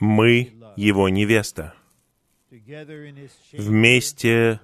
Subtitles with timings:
[0.00, 1.74] Мы Его невеста.
[3.52, 4.60] Вместе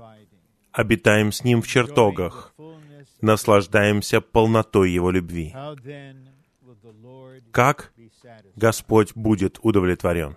[0.72, 2.54] обитаем с Ним в чертогах,
[3.20, 5.54] наслаждаемся полнотой Его любви.
[7.50, 7.92] Как
[8.56, 10.36] Господь будет удовлетворен?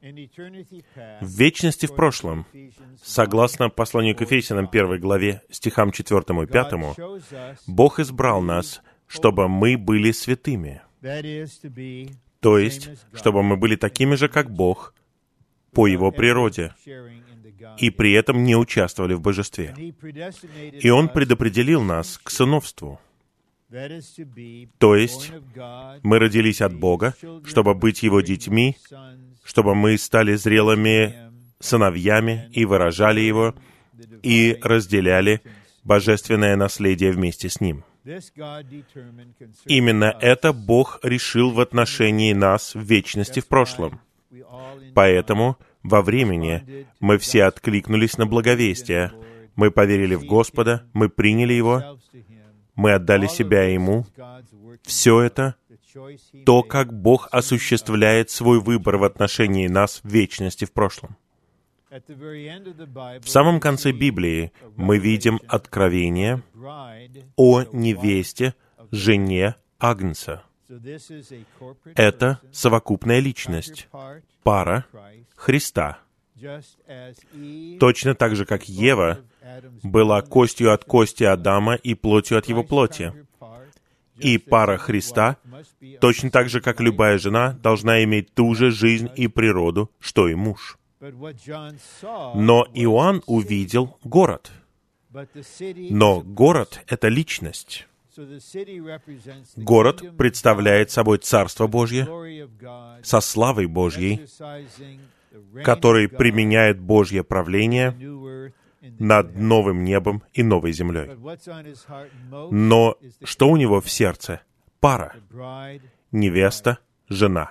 [0.00, 2.46] В вечности в прошлом,
[3.02, 6.72] согласно посланию к Ефесянам 1 главе, стихам 4 и 5,
[7.66, 10.80] Бог избрал нас, чтобы мы были святыми.
[12.40, 14.94] То есть, чтобы мы были такими же, как Бог,
[15.72, 16.74] по Его природе,
[17.78, 19.74] и при этом не участвовали в божестве.
[20.72, 22.98] И Он предопределил нас к сыновству.
[24.78, 25.32] То есть,
[26.02, 28.76] мы родились от Бога, чтобы быть Его детьми,
[29.44, 31.30] чтобы мы стали зрелыми
[31.60, 33.54] сыновьями и выражали Его,
[34.22, 35.42] и разделяли
[35.84, 37.84] божественное наследие вместе с Ним.
[39.66, 44.00] Именно это Бог решил в отношении нас в вечности в прошлом.
[44.94, 49.12] Поэтому во времени мы все откликнулись на благовестие.
[49.56, 51.98] Мы поверили в Господа, мы приняли Его,
[52.74, 54.06] мы отдали себя Ему.
[54.82, 55.56] Все это
[56.46, 61.16] то, как Бог осуществляет свой выбор в отношении нас в вечности в прошлом.
[61.90, 66.42] В самом конце Библии мы видим откровение
[67.36, 68.54] о невесте,
[68.92, 70.44] жене Агнца.
[71.96, 73.88] Это совокупная личность,
[74.44, 74.86] пара
[75.34, 75.98] Христа.
[77.80, 79.18] Точно так же, как Ева
[79.82, 83.12] была костью от кости Адама и плотью от его плоти
[84.16, 85.38] и пара Христа,
[86.00, 90.34] точно так же, как любая жена, должна иметь ту же жизнь и природу, что и
[90.34, 90.78] муж.
[91.00, 94.52] Но Иоанн увидел город.
[95.10, 97.86] Но город— это личность.
[99.56, 102.06] Город представляет собой Царство Божье
[103.02, 104.26] со славой Божьей,
[105.64, 107.96] который применяет Божье правление
[108.98, 111.10] над новым небом и новой землей.
[112.50, 114.42] Но что у него в сердце?
[114.80, 115.14] Пара.
[116.12, 116.78] Невеста,
[117.10, 117.50] жена.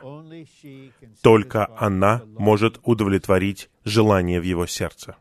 [1.22, 5.16] Только она может удовлетворить желание в его сердце.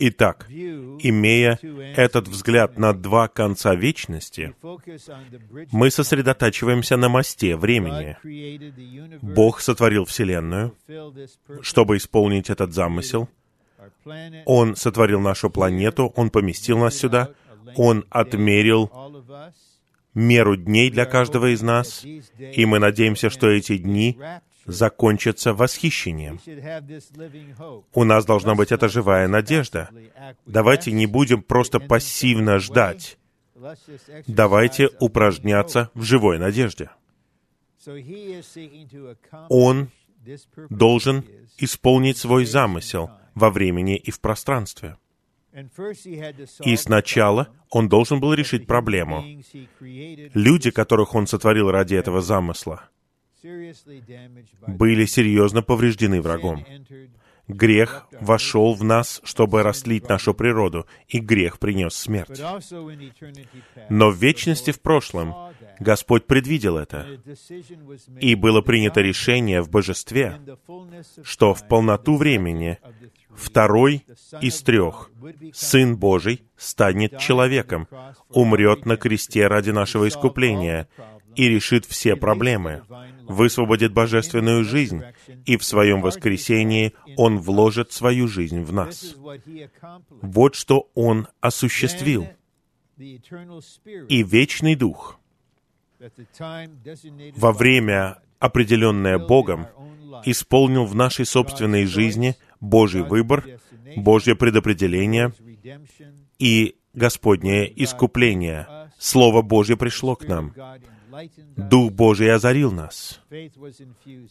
[0.00, 1.58] Итак, имея
[1.96, 4.54] этот взгляд на два конца вечности,
[5.72, 8.16] мы сосредотачиваемся на мосте времени.
[9.20, 10.76] Бог сотворил Вселенную,
[11.62, 13.28] чтобы исполнить этот замысел,
[14.44, 17.30] он сотворил нашу планету, Он поместил нас сюда,
[17.76, 18.90] Он отмерил
[20.18, 24.18] меру дней для каждого из нас, и мы надеемся, что эти дни
[24.66, 26.40] закончатся восхищением.
[27.94, 29.88] У нас должна быть эта живая надежда.
[30.44, 33.18] Давайте не будем просто пассивно ждать.
[34.26, 36.90] Давайте упражняться в живой надежде.
[39.48, 39.90] Он
[40.68, 41.24] должен
[41.56, 44.96] исполнить свой замысел во времени и в пространстве.
[46.60, 49.24] И сначала он должен был решить проблему.
[49.80, 52.88] Люди, которых он сотворил ради этого замысла,
[54.66, 56.64] были серьезно повреждены врагом.
[57.48, 62.42] Грех вошел в нас, чтобы растлить нашу природу, и грех принес смерть.
[63.88, 65.34] Но в вечности в прошлом
[65.80, 67.06] Господь предвидел это,
[68.20, 70.38] и было принято решение в божестве,
[71.22, 72.78] что в полноту времени
[73.38, 74.04] второй
[74.40, 75.10] из трех,
[75.52, 77.88] Сын Божий, станет человеком,
[78.28, 80.88] умрет на кресте ради нашего искупления
[81.36, 82.82] и решит все проблемы,
[83.22, 85.02] высвободит божественную жизнь,
[85.46, 89.14] и в своем воскресении Он вложит свою жизнь в нас.
[90.20, 92.26] Вот что Он осуществил.
[92.98, 95.18] И вечный Дух
[97.36, 99.66] во время, определенное Богом,
[100.24, 103.44] исполнил в нашей собственной жизни Божий выбор,
[103.96, 105.32] Божье предопределение
[106.38, 108.66] и Господнее искупление.
[108.98, 110.52] Слово Божье пришло к нам.
[111.56, 113.20] Дух Божий озарил нас.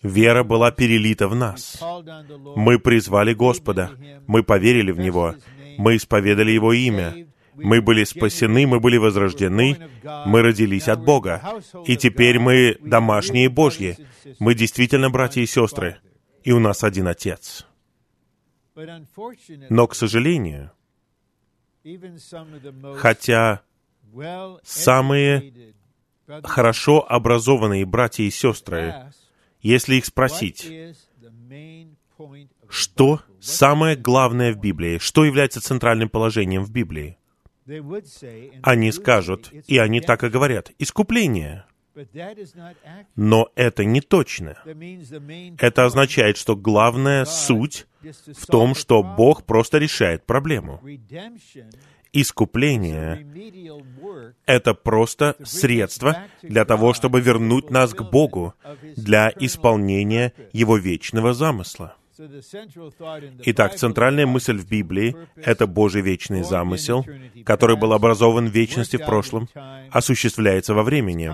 [0.03, 1.81] Вера была перелита в нас.
[2.55, 3.91] Мы призвали Господа.
[4.27, 5.35] Мы поверили в Него.
[5.77, 7.27] Мы исповедали Его имя.
[7.55, 9.77] Мы были спасены, мы были возрождены,
[10.27, 11.41] мы родились от Бога.
[11.85, 13.97] И теперь мы домашние Божьи.
[14.39, 15.97] Мы действительно братья и сестры.
[16.43, 17.66] И у нас один Отец.
[19.69, 20.71] Но, к сожалению,
[22.97, 23.61] хотя
[24.63, 25.73] самые
[26.43, 29.11] хорошо образованные братья и сестры,
[29.61, 30.71] если их спросить,
[32.69, 37.17] что самое главное в Библии, что является центральным положением в Библии,
[38.63, 41.65] они скажут, и они так и говорят, искупление.
[43.15, 44.57] Но это не точно.
[45.59, 50.81] Это означает, что главная суть в том, что Бог просто решает проблему.
[52.13, 53.27] Искупление—
[54.45, 58.53] это просто средство для того, чтобы вернуть нас к Богу
[58.95, 61.95] для исполнения Его вечного замысла.
[63.45, 67.05] Итак, центральная мысль в Библии— это Божий вечный замысел,
[67.45, 69.49] который был образован в вечности в прошлом,
[69.91, 71.31] осуществляется во времени.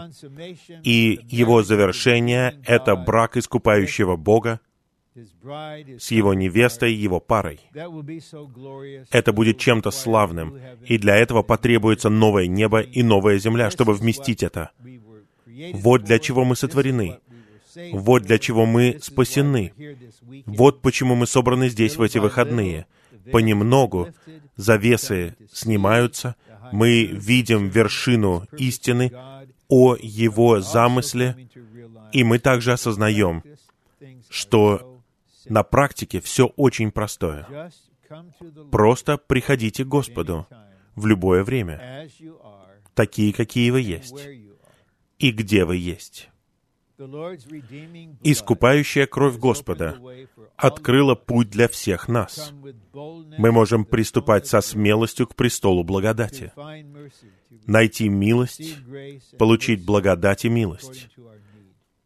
[0.84, 4.60] И его завершение— это брак искупающего Бога
[5.16, 7.60] с его невестой, его парой.
[9.12, 14.44] Это будет чем-то славным, и для этого потребуется новое небо и новая земля, чтобы вместить
[14.44, 14.72] это.
[15.74, 17.20] Вот для чего мы сотворены.
[17.92, 19.74] Вот для чего мы спасены.
[20.46, 22.86] Вот почему мы собраны здесь в эти выходные.
[23.32, 24.10] Понемногу
[24.56, 26.36] завесы снимаются,
[26.72, 29.12] мы видим вершину истины
[29.70, 31.50] о Его замысле,
[32.12, 33.44] и мы также осознаем,
[34.30, 35.02] что
[35.46, 37.72] на практике все очень простое.
[38.72, 40.48] Просто приходите к Господу
[40.96, 42.10] в любое время,
[42.94, 44.28] такие, какие вы есть,
[45.18, 46.30] и где вы есть.
[48.22, 49.98] Искупающая кровь Господа
[50.56, 52.54] открыла путь для всех нас.
[52.94, 56.52] Мы можем приступать со смелостью к престолу благодати,
[57.66, 58.78] найти милость,
[59.40, 61.10] получить благодать и милость,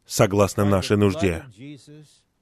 [0.06, 1.44] согласно нашей нужде.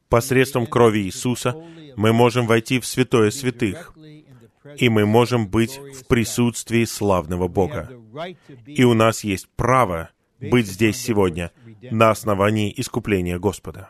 [0.08, 1.56] Посредством крови Иисуса
[1.96, 3.94] мы можем войти в святое святых,
[4.78, 7.90] и мы можем быть в присутствии славного Бога.
[8.66, 10.12] И у нас есть право
[10.50, 11.52] быть здесь сегодня
[11.92, 13.90] на основании искупления Господа.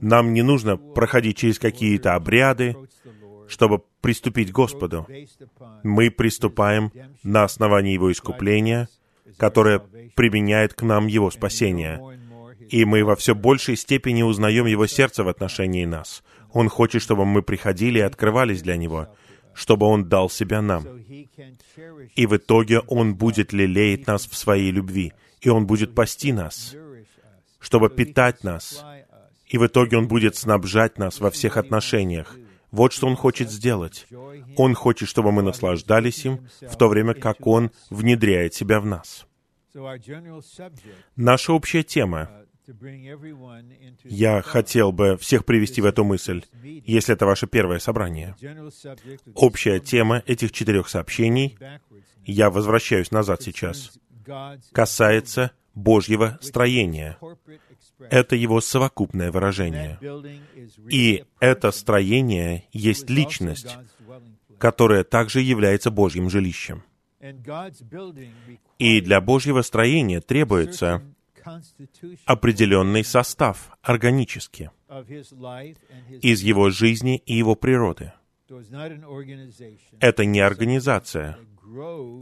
[0.00, 2.76] Нам не нужно проходить через какие-то обряды,
[3.48, 5.06] чтобы приступить к Господу.
[5.82, 6.90] Мы приступаем
[7.22, 8.88] на основании Его искупления,
[9.36, 9.80] которое
[10.14, 12.00] применяет к нам Его спасение.
[12.70, 16.22] И мы во все большей степени узнаем Его сердце в отношении нас.
[16.52, 19.08] Он хочет, чтобы мы приходили и открывались для Него—
[19.56, 20.86] чтобы Он дал себя нам.
[22.14, 26.76] И в итоге Он будет лелеять нас в своей любви, и Он будет пасти нас,
[27.58, 28.84] чтобы питать нас,
[29.46, 32.36] и в итоге Он будет снабжать нас во всех отношениях.
[32.70, 34.06] Вот что Он хочет сделать.
[34.56, 39.26] Он хочет, чтобы мы наслаждались им, в то время как Он внедряет себя в нас.
[41.16, 42.30] Наша общая тема
[44.04, 48.34] я хотел бы всех привести в эту мысль, если это ваше первое собрание.
[49.34, 51.58] Общая тема этих четырех сообщений,
[52.24, 53.92] я возвращаюсь назад сейчас,
[54.72, 57.18] касается Божьего строения.
[57.98, 59.98] Это его совокупное выражение.
[60.90, 63.76] И это строение есть личность,
[64.58, 66.82] которая также является Божьим жилищем.
[68.78, 71.02] И для Божьего строения требуется
[72.24, 74.70] определенный состав органически
[76.22, 78.12] из его жизни и его природы.
[80.00, 81.38] Это не организация.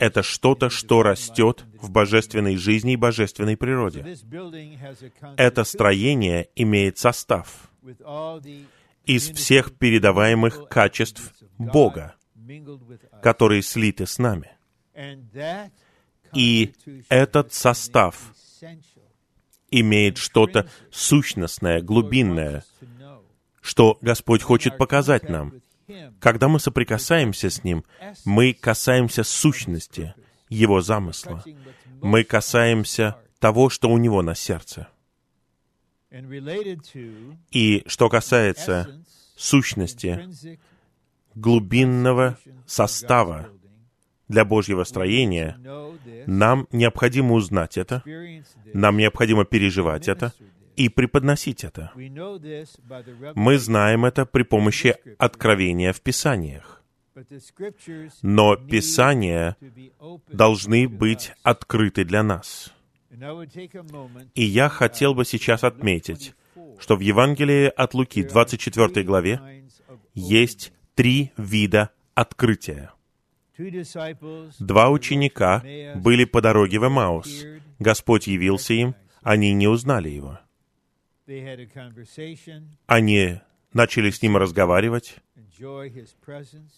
[0.01, 4.17] Это что-то, что растет в божественной жизни и божественной природе.
[5.37, 7.71] Это строение имеет состав
[9.05, 12.15] из всех передаваемых качеств Бога,
[13.23, 14.51] которые слиты с нами.
[16.33, 16.73] И
[17.11, 18.33] этот состав
[19.81, 22.65] имеет что-то сущностное, глубинное,
[23.61, 25.55] что Господь хочет показать нам.
[26.21, 27.85] Когда мы соприкасаемся с Ним,
[28.25, 30.15] мы касаемся сущности
[30.49, 31.45] Его замысла.
[32.01, 34.89] Мы касаемся того, что у Него на сердце.
[37.51, 39.05] И что касается
[39.37, 40.29] сущности,
[41.35, 43.51] глубинного состава
[44.29, 45.59] для Божьего строения,
[46.27, 48.03] нам необходимо узнать это,
[48.73, 50.33] нам необходимо переживать это
[50.77, 51.93] и преподносить это.
[53.35, 56.83] Мы знаем это при помощи откровения в Писаниях.
[58.23, 59.57] Но Писания
[60.29, 62.73] должны быть открыты для нас.
[64.35, 66.35] И я хотел бы сейчас отметить,
[66.81, 69.41] что в Евангелии от Луки, 24 главе,
[70.15, 72.94] есть три вида открытия.
[74.59, 75.63] Два ученика
[75.97, 77.45] были по дороге в Эмаус.
[77.79, 80.39] Господь явился им, они не узнали его.
[82.87, 83.41] Они
[83.73, 85.17] начали с ним разговаривать,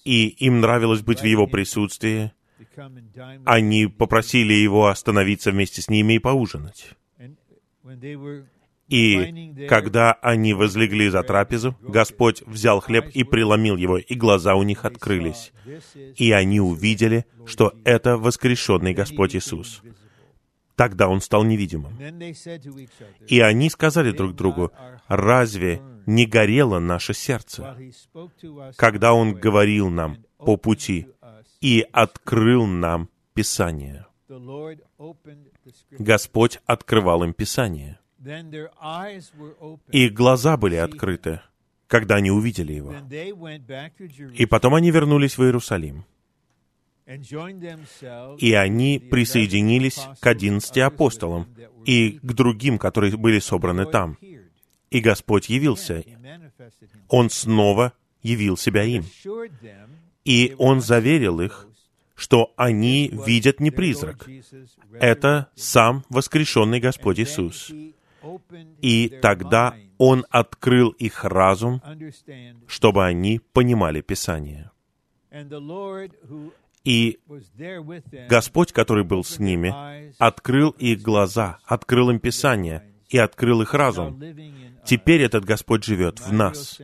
[0.05, 2.33] и им нравилось быть в его присутствии.
[3.45, 6.91] Они попросили его остановиться вместе с ними и поужинать.
[8.89, 14.63] И когда они возлегли за трапезу, Господь взял хлеб и преломил его, и глаза у
[14.63, 15.53] них открылись.
[16.17, 19.83] И они увидели, что это воскрешенный Господь Иисус.
[20.77, 21.99] Тогда он стал невидимым.
[23.27, 24.73] И они сказали друг другу,
[25.09, 27.77] «Разве не горело наше сердце,
[28.77, 31.09] когда он говорил нам по пути
[31.61, 34.07] и открыл нам Писание?»
[35.91, 37.99] Господь открывал им Писание.
[39.93, 41.41] Их глаза были открыты,
[41.87, 42.95] когда они увидели его.
[44.35, 46.05] И потом они вернулись в Иерусалим.
[48.39, 51.47] И они присоединились к одиннадцати апостолам
[51.85, 54.19] и к другим, которые были собраны там.
[54.91, 56.05] И Господь явился.
[57.09, 57.93] Он снова
[58.23, 59.05] явил себя им.
[60.25, 61.69] И Он заверил их,
[62.17, 64.29] что они видят не призрак.
[64.93, 67.73] Это сам воскрешенный Господь Иисус.
[68.81, 71.83] И тогда Он открыл их разум,
[72.67, 74.71] чтобы они понимали Писание.
[76.85, 77.19] И
[78.29, 79.75] Господь, который был с ними,
[80.19, 84.23] открыл их глаза, открыл им Писание и открыл их разум.
[84.85, 86.81] Теперь этот Господь живет в нас.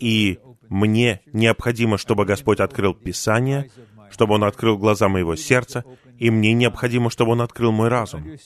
[0.00, 3.70] И мне необходимо, чтобы Господь открыл Писание,
[4.12, 5.84] чтобы Он открыл глаза моего сердца,
[6.18, 8.36] и мне необходимо, чтобы Он открыл мой разум,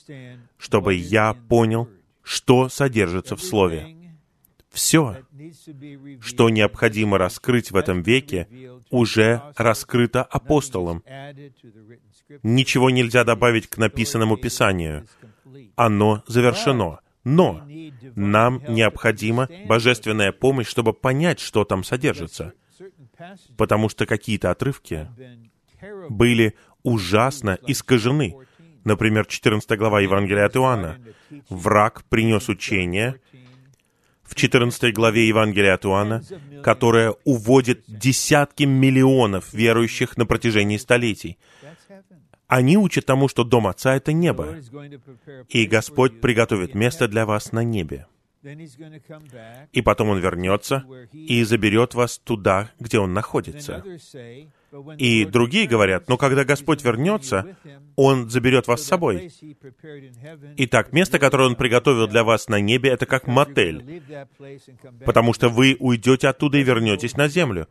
[0.57, 1.91] чтобы я понял,
[2.23, 3.97] что содержится в Слове.
[4.71, 5.17] Все,
[6.21, 8.49] что необходимо раскрыть в этом веке,
[8.91, 11.03] уже раскрыто апостолом.
[12.43, 15.07] Ничего нельзя добавить к написанному Писанию.
[15.77, 17.01] Оно завершено.
[17.25, 17.67] Но
[18.15, 22.53] нам необходима божественная помощь, чтобы понять, что там содержится.
[23.57, 25.09] Потому что какие-то отрывки
[26.09, 28.37] были ужасно искажены.
[28.85, 30.99] Например, 14 глава Евангелия от Иоанна.
[31.49, 33.17] Враг принес учение,
[34.23, 36.23] в 14 главе Евангелия от Иоанна,
[36.63, 41.39] которая уводит десятки миллионов верующих на протяжении столетий.
[42.49, 44.57] Они учат тому, что дом Отца— это небо,
[45.49, 48.07] и Господь приготовит место для вас на небе.
[49.73, 53.83] И потом Он вернется и заберет вас туда, где Он находится.
[54.99, 57.57] И другие говорят, но когда Господь вернется,
[57.95, 59.31] Он заберет вас с собой.
[60.57, 64.03] Итак, место, которое Он приготовил для вас на небе, это как мотель,
[65.05, 67.69] потому что вы уйдете оттуда и вернетесь на землю.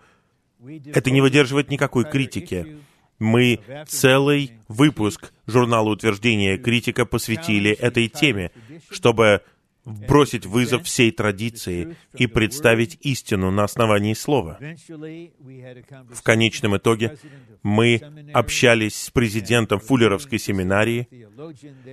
[0.94, 2.78] Это не выдерживает никакой критики.
[3.20, 8.52] Мы целый выпуск журнала утверждения критика посвятили этой теме,
[8.90, 9.42] чтобы
[9.86, 14.58] бросить вызов всей традиции и представить истину на основании слова.
[14.60, 17.18] В конечном итоге
[17.64, 18.02] мы
[18.34, 21.08] общались с президентом Фуллеровской семинарии,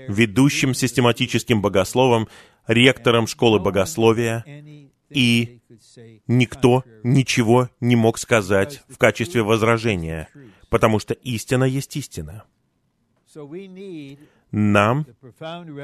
[0.08, 2.28] ведущим систематическим богословом,
[2.66, 4.44] ректором школы богословия,
[5.11, 5.61] и
[6.26, 10.28] никто ничего не мог сказать в качестве возражения,
[10.70, 12.44] потому что истина есть истина.
[14.52, 15.06] Нам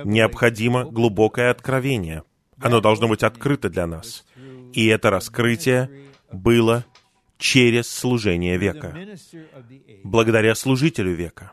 [0.04, 2.22] необходимо глубокое откровение.
[2.60, 4.24] Оно должно быть открыто для нас.
[4.72, 5.90] И это раскрытие
[6.32, 6.84] было
[7.38, 8.94] через служение века,
[10.04, 11.52] благодаря служителю века,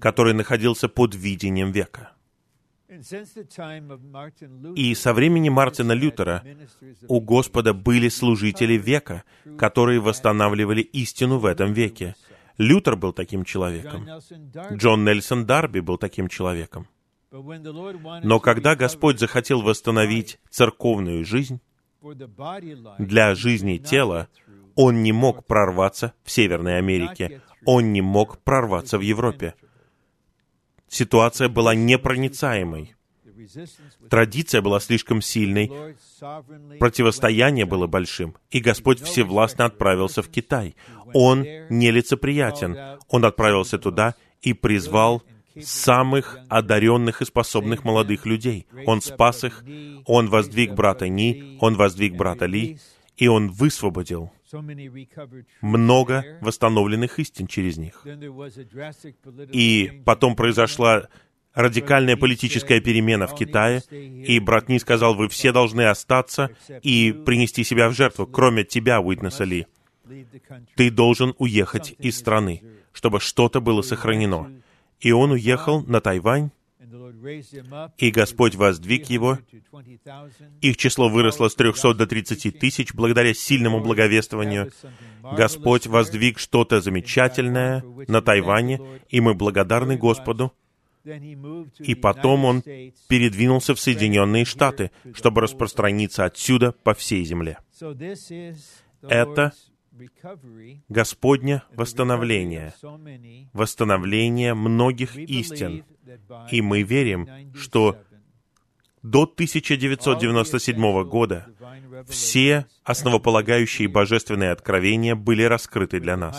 [0.00, 2.12] который находился под видением века.
[4.76, 6.42] И со времени Мартина Лютера
[7.08, 9.24] у Господа были служители века,
[9.58, 12.14] которые восстанавливали истину в этом веке.
[12.58, 14.08] Лютер был таким человеком.
[14.72, 16.88] Джон Нельсон Дарби был таким человеком.
[17.30, 21.60] Но когда Господь захотел восстановить церковную жизнь,
[22.98, 24.28] для жизни тела,
[24.74, 29.54] Он не мог прорваться в Северной Америке, Он не мог прорваться в Европе.
[30.88, 32.95] Ситуация была непроницаемой.
[34.08, 35.70] Традиция была слишком сильной,
[36.78, 40.76] противостояние было большим, и Господь всевластно отправился в Китай.
[41.12, 42.76] Он нелицеприятен.
[43.08, 45.22] Он отправился туда и призвал
[45.60, 48.66] самых одаренных и способных молодых людей.
[48.86, 49.64] Он спас их,
[50.04, 52.78] он воздвиг брата Ни, он воздвиг брата Ли,
[53.16, 54.30] и он высвободил
[55.60, 58.06] много восстановленных истин через них.
[59.52, 61.08] И потом произошла
[61.56, 66.50] радикальная политическая перемена в Китае, и брат Ни сказал, вы все должны остаться
[66.82, 69.66] и принести себя в жертву, кроме тебя, Уитнеса Ли.
[70.76, 74.52] Ты должен уехать из страны, чтобы что-то было сохранено.
[75.00, 76.50] И он уехал на Тайвань,
[77.98, 79.38] и Господь воздвиг его.
[80.60, 84.70] Их число выросло с 300 до 30 тысяч благодаря сильному благовествованию.
[85.22, 90.52] Господь воздвиг что-то замечательное на Тайване, и мы благодарны Господу.
[91.78, 97.58] И потом он передвинулся в Соединенные Штаты, чтобы распространиться отсюда по всей земле.
[99.02, 99.52] Это
[100.88, 102.74] Господне восстановление,
[103.52, 105.84] восстановление многих истин,
[106.50, 107.98] И мы верим, что
[109.02, 111.46] до 1997 года
[112.08, 116.36] все основополагающие божественные откровения были раскрыты для нас,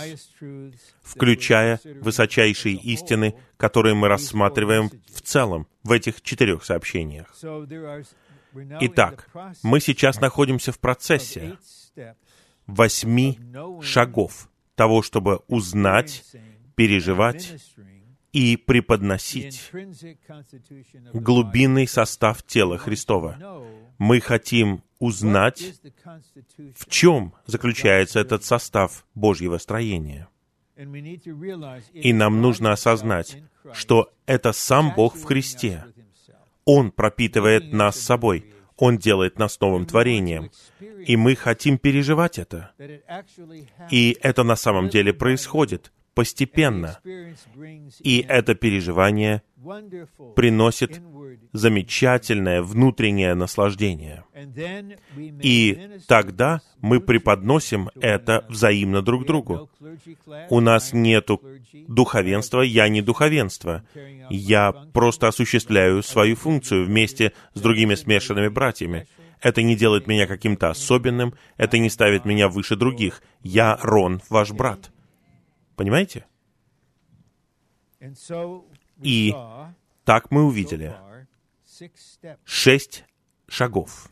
[1.02, 7.34] включая высочайшие истины, которые мы рассматриваем в целом в этих четырех сообщениях.
[8.82, 9.30] Итак,
[9.64, 11.58] мы сейчас находимся в процессе
[12.66, 13.40] восьми
[13.82, 16.24] шагов того, чтобы узнать,
[16.76, 17.56] переживать
[18.34, 19.72] и преподносить
[21.14, 23.64] глубинный состав тела Христова.
[23.98, 25.74] Мы хотим узнать,
[26.76, 30.28] в чем заключается этот состав Божьего строения.
[31.94, 33.42] И нам нужно осознать,
[33.74, 35.86] что это сам Бог в Христе.
[36.66, 38.54] Он пропитывает нас собой.
[38.76, 40.52] Он делает нас новым творением.
[41.08, 42.72] И мы хотим переживать это.
[43.90, 47.00] И это на самом деле происходит постепенно.
[48.00, 49.44] И это переживание
[50.36, 51.00] приносит
[51.54, 54.24] замечательное внутреннее наслаждение.
[55.44, 59.70] И тогда мы преподносим это взаимно друг другу.
[60.50, 61.40] У нас нету
[61.88, 63.84] духовенства, я не духовенство.
[64.32, 69.08] Я просто осуществляю свою функцию вместе с другими смешанными братьями.
[69.40, 73.22] Это не делает меня каким-то особенным, это не ставит меня выше других.
[73.44, 74.90] Я Рон, ваш брат.
[75.78, 76.26] Понимаете?
[79.02, 79.34] И
[80.04, 80.96] так мы увидели
[82.44, 83.06] шесть
[83.48, 84.10] шагов.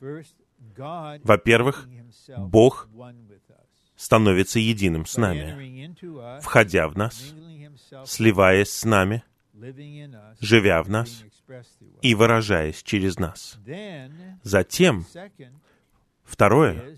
[0.77, 1.89] Во-первых,
[2.37, 2.87] Бог
[3.95, 7.33] становится единым с нами, входя в нас,
[8.05, 9.23] сливаясь с нами,
[10.39, 11.23] живя в нас
[12.01, 13.57] и выражаясь через нас.
[14.43, 15.05] Затем,
[16.23, 16.95] второе,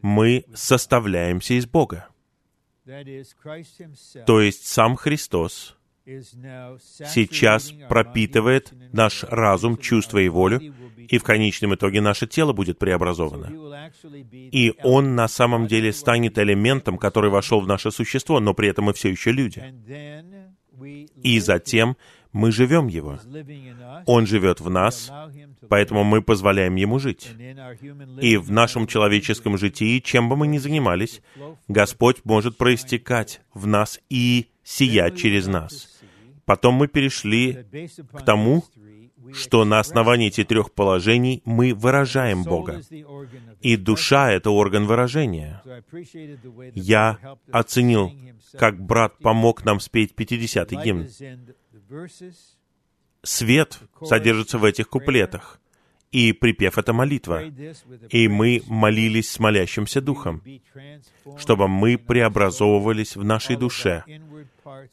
[0.00, 2.08] мы составляемся из Бога.
[4.26, 10.60] То есть сам Христос сейчас пропитывает наш разум, чувство и волю,
[10.96, 13.52] и в конечном итоге наше тело будет преобразовано.
[14.32, 18.86] И Он на самом деле станет элементом, который вошел в наше существо, но при этом
[18.86, 19.62] мы все еще люди.
[21.22, 21.96] И затем
[22.32, 23.18] мы живем Его.
[24.06, 25.10] Он живет в нас,
[25.68, 27.30] поэтому мы позволяем Ему жить.
[28.20, 31.20] И в нашем человеческом житии, чем бы мы ни занимались,
[31.68, 35.88] Господь может проистекать в нас и сиять через нас.
[36.44, 37.64] Потом мы перешли
[38.12, 38.64] к тому,
[39.32, 42.82] что на основании этих трех положений мы выражаем Бога.
[43.60, 45.62] И душа— это орган выражения.
[46.74, 47.18] Я
[47.50, 48.12] оценил,
[48.58, 51.08] как брат помог нам спеть 50-й гимн.
[53.22, 55.60] Свет содержится в этих куплетах.
[56.10, 57.42] И припев— это молитва.
[58.10, 60.42] И мы молились с молящимся духом,
[61.38, 64.04] чтобы мы преобразовывались в нашей душе,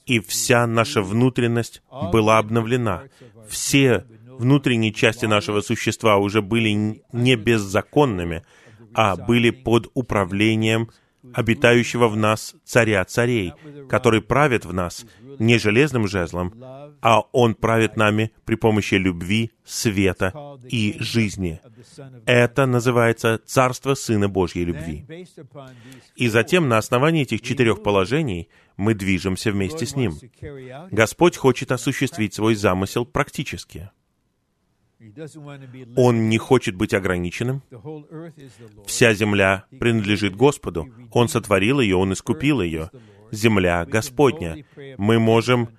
[0.06, 3.04] и вся наша внутренность была обновлена.
[3.50, 8.46] Все внутренние части нашего существа уже были не беззаконными,
[8.94, 10.90] а были под управлением
[11.34, 13.54] обитающего в нас царя царей,
[13.90, 15.06] который правит в нас
[15.40, 16.54] не железным жезлом,
[17.02, 20.34] а Он правит нами при помощи любви, света
[20.70, 21.62] и жизни.
[22.26, 25.06] Это называется Царство Сына Божьей любви.
[26.16, 30.14] И затем на основании этих четырех положений мы движемся вместе с Ним.
[30.92, 33.92] Господь хочет осуществить свой замысел практически.
[35.96, 37.64] Он не хочет быть ограниченным.
[38.86, 40.88] Вся земля принадлежит Господу.
[41.12, 42.90] Он сотворил ее, Он искупил ее.
[43.32, 44.66] Земля Господня.
[44.98, 45.70] Мы можем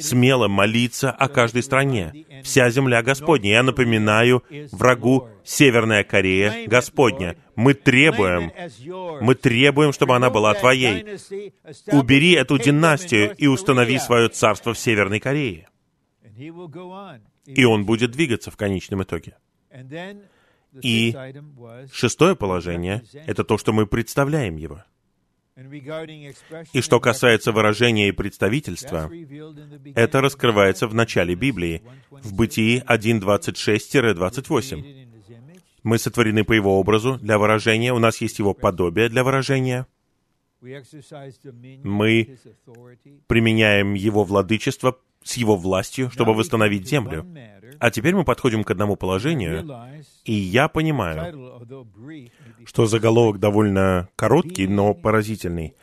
[0.00, 2.24] смело молиться о каждой стране.
[2.42, 3.50] Вся земля Господня.
[3.50, 7.36] Я напоминаю врагу Северная Корея Господня.
[7.56, 8.52] Мы требуем,
[9.20, 11.04] мы требуем, чтобы она была твоей.
[11.88, 15.68] Убери эту династию и установи свое царство в Северной Корее
[17.46, 19.36] и он будет двигаться в конечном итоге.
[20.80, 21.14] И
[21.92, 24.82] шестое положение— это то, что мы представляем его.
[26.72, 29.10] И что касается выражения и представительства,
[29.94, 35.08] это раскрывается в начале Библии, в Бытии 1.26-28.
[35.82, 39.86] Мы сотворены по Его образу для выражения, у нас есть Его подобие для выражения.
[40.62, 40.78] Мы
[43.26, 47.26] применяем Его владычество с его властью, чтобы восстановить землю.
[47.78, 49.68] А теперь мы подходим к одному положению,
[50.24, 51.66] и я понимаю,
[52.64, 55.74] что заголовок довольно короткий, но поразительный.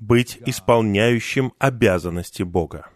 [0.00, 2.88] Быть исполняющим обязанности Бога.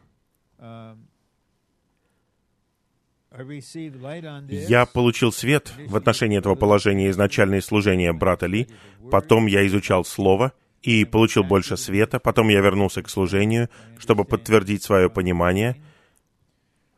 [4.49, 8.69] Я получил свет в отношении этого положения из начального служения брата Ли,
[9.11, 12.19] потом я изучал Слово, и получил больше света.
[12.19, 13.69] Потом я вернулся к служению,
[13.99, 15.77] чтобы подтвердить свое понимание.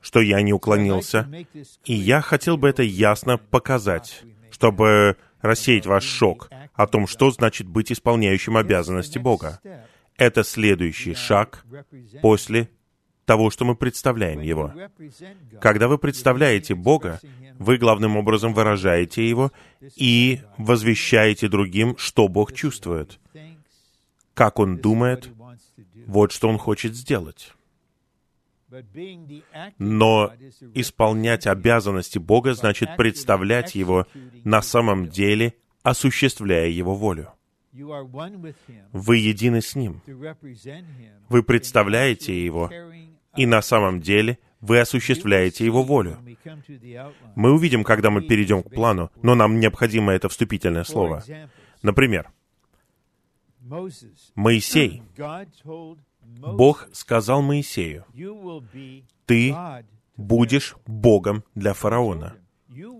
[0.00, 1.26] что я не уклонился,
[1.86, 7.66] и я хотел бы это ясно показать, чтобы рассеять ваш шок о том, что значит
[7.66, 9.60] быть исполняющим обязанности Бога.
[10.18, 11.64] Это следующий шаг
[12.20, 12.68] после
[13.24, 14.74] того, что мы представляем Его.
[15.60, 17.18] Когда вы представляете Бога,
[17.58, 19.52] вы главным образом выражаете Его
[19.96, 23.18] и возвещаете другим, что Бог чувствует,
[24.34, 25.30] как Он думает,
[26.06, 27.52] вот что Он хочет сделать.
[29.78, 30.32] Но
[30.74, 34.06] исполнять обязанности Бога значит представлять Его
[34.42, 37.30] на самом деле, осуществляя Его волю.
[38.92, 40.00] Вы едины с Ним.
[41.28, 42.70] Вы представляете Его,
[43.36, 46.18] и на самом деле вы осуществляете Его волю.
[47.34, 51.22] Мы увидим, когда мы перейдем к плану, но нам необходимо это вступительное слово.
[51.82, 52.30] Например,
[54.34, 55.02] Моисей.
[56.22, 58.04] Бог сказал Моисею,
[59.26, 59.54] «Ты
[60.16, 62.36] будешь Богом для фараона».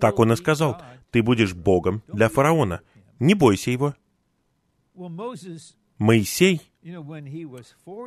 [0.00, 2.80] Так он и сказал, «Ты будешь Богом для фараона.
[3.18, 3.94] Не бойся его».
[5.98, 6.60] Моисей,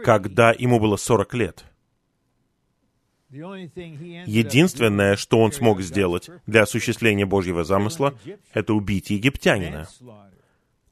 [0.03, 1.65] когда ему было 40 лет,
[3.29, 8.17] Единственное, что он смог сделать для осуществления Божьего замысла,
[8.53, 9.85] это убить египтянина.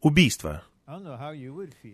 [0.02, 0.64] Убийство.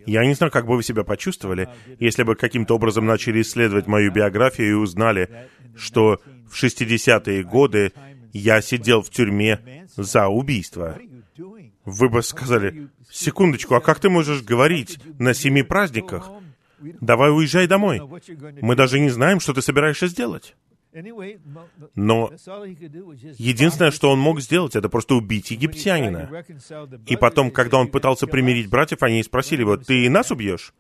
[0.06, 4.12] Я не знаю, как бы вы себя почувствовали, если бы каким-то образом начали исследовать мою
[4.12, 7.94] биографию и узнали, что в 60-е годы
[8.34, 11.00] я сидел в тюрьме за убийство.
[11.86, 16.30] Вы бы сказали, секундочку, а как ты можешь говорить на семи праздниках?
[17.00, 18.02] Давай уезжай домой.
[18.62, 20.56] Мы даже не знаем, что ты собираешься сделать.
[21.96, 22.32] Но
[23.38, 26.30] единственное, что он мог сделать, это просто убить египтянина.
[27.08, 30.74] И потом, когда он пытался примирить братьев, они спросили его, «Ты и нас убьешь?»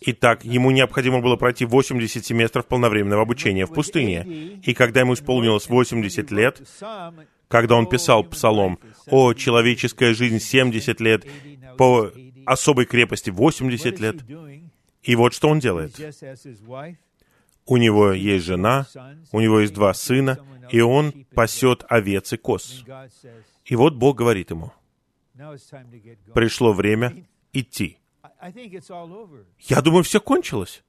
[0.00, 4.58] Итак, ему необходимо было пройти 80 семестров полновременного обучения в пустыне.
[4.62, 6.62] И когда ему исполнилось 80 лет,
[7.48, 11.26] когда он писал псалом «О, человеческая жизнь 70 лет,
[11.78, 12.10] по
[12.44, 14.16] особой крепости 80 лет»,
[15.02, 15.92] и вот что он делает
[17.66, 18.86] у него есть жена,
[19.32, 20.38] у него есть два сына,
[20.70, 22.84] и он пасет овец и коз.
[23.64, 24.72] И вот Бог говорит ему,
[26.34, 27.98] пришло время идти.
[29.60, 30.82] Я думаю, все кончилось.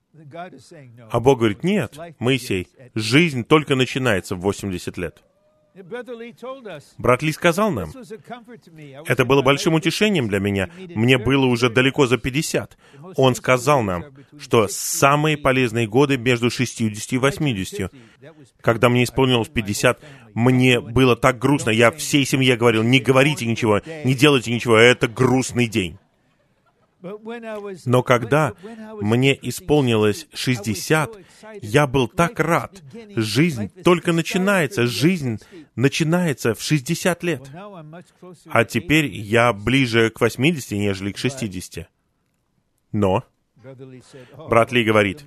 [1.12, 5.24] А Бог говорит, нет, Моисей, жизнь только начинается в 80 лет.
[6.98, 7.90] Брат Ли сказал нам,
[9.08, 10.70] это было большим утешением для меня.
[10.94, 12.78] Мне было уже далеко за 50.
[13.16, 14.06] Он сказал нам,
[14.40, 17.92] что самые полезные годы между 60 и 80.
[18.62, 20.00] Когда мне исполнилось 50,
[20.36, 21.72] мне было так грустно.
[21.72, 25.98] Я всей семье говорил, не говорите ничего, не делайте ничего, это грустный день.
[27.86, 28.54] Но когда
[29.02, 31.18] мне исполнилось 60,
[31.62, 32.82] я был так рад.
[33.16, 35.40] Жизнь только начинается, жизнь
[35.76, 37.52] начинается в 60 лет.
[38.46, 41.90] А теперь я ближе к 80, нежели к 60.
[42.94, 43.24] Но,
[44.50, 45.26] брат Ли говорит,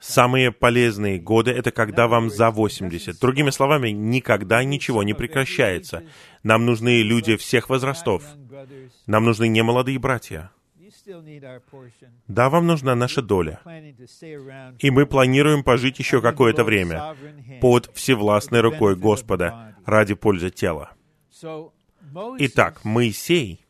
[0.00, 3.20] самые полезные годы— это когда вам за 80.
[3.20, 6.02] Другими словами, никогда ничего не прекращается.
[6.42, 8.24] Нам нужны люди всех возрастов.
[9.06, 10.50] Нам нужны немолодые братья.
[12.28, 13.60] Да, вам нужна наша доля.
[14.78, 17.14] И мы планируем пожить еще какое-то время
[17.60, 20.92] под всевластной рукой Господа ради пользы тела.
[22.38, 23.66] Итак, Моисей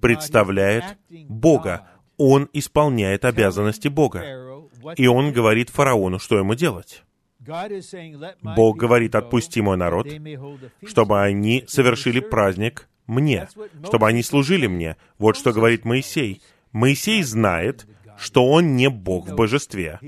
[0.00, 0.84] представляет
[1.28, 1.88] Бога.
[2.16, 4.24] Он исполняет обязанности Бога.
[4.96, 7.04] И он говорит фараону, что ему делать.
[8.42, 10.08] Бог говорит, отпусти мой народ,
[10.84, 13.48] чтобы они совершили праздник мне,
[13.84, 14.96] чтобы они служили мне.
[15.18, 16.42] Вот что говорит Моисей.
[16.72, 19.98] Моисей знает, что он не Бог в божестве.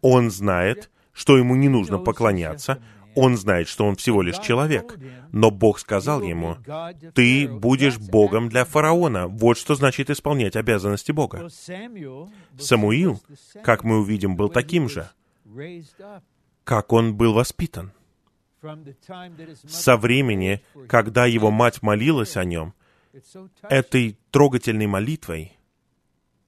[0.00, 2.82] Он знает, что ему не нужно поклоняться.
[3.14, 4.98] Он знает, что он всего лишь человек.
[5.32, 6.56] Но Бог сказал ему,
[7.14, 9.28] «Ты будешь Богом для фараона».
[9.28, 11.48] Вот что значит исполнять обязанности Бога.
[12.58, 13.22] Самуил,
[13.62, 15.10] как мы увидим, был таким же.
[16.64, 17.92] Как он был воспитан
[19.66, 22.74] со времени, когда его мать молилась о нем,
[23.68, 25.56] этой трогательной молитвой.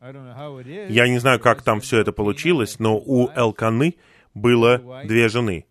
[0.01, 3.97] Я не знаю, как там все это получилось, но у Элканы
[4.35, 5.67] было две жены.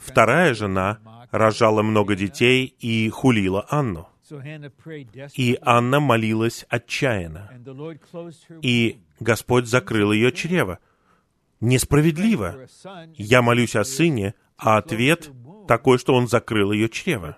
[0.00, 0.98] Вторая жена
[1.30, 4.08] рожала много детей и хулила Анну.
[5.34, 7.50] И Анна молилась отчаянно.
[8.62, 10.78] И Господь закрыл ее чрево.
[11.60, 12.68] Несправедливо.
[13.14, 15.30] Я молюсь о сыне, а ответ
[15.66, 17.36] такой, что он закрыл ее чрево.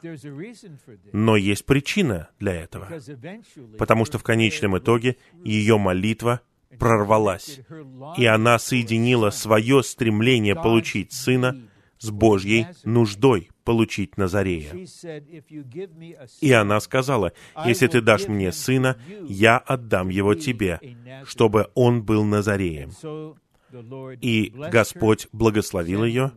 [1.13, 2.89] Но есть причина для этого.
[3.79, 6.41] Потому что в конечном итоге ее молитва
[6.79, 7.61] прорвалась,
[8.17, 11.61] и она соединила свое стремление получить сына
[11.99, 14.73] с Божьей нуждой получить Назарея.
[16.41, 17.33] И она сказала,
[17.67, 18.97] «Если ты дашь мне сына,
[19.29, 20.81] я отдам его тебе,
[21.25, 22.91] чтобы он был Назареем».
[24.21, 26.33] И Господь благословил ее,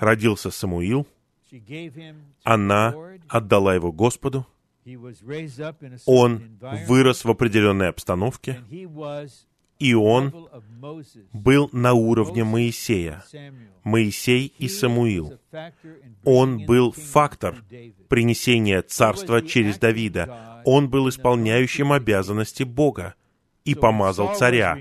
[0.00, 1.06] родился Самуил,
[2.42, 2.94] она
[3.28, 4.46] отдала его Господу,
[6.06, 8.62] он вырос в определенной обстановке,
[9.78, 10.48] и он
[11.32, 13.22] был на уровне Моисея.
[13.84, 15.38] Моисей и Самуил.
[16.24, 17.56] Он был фактор
[18.08, 20.62] принесения царства через Давида.
[20.64, 23.14] Он был исполняющим обязанности Бога
[23.64, 24.78] и помазал царя.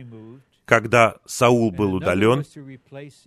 [0.68, 2.44] Когда Саул был удален,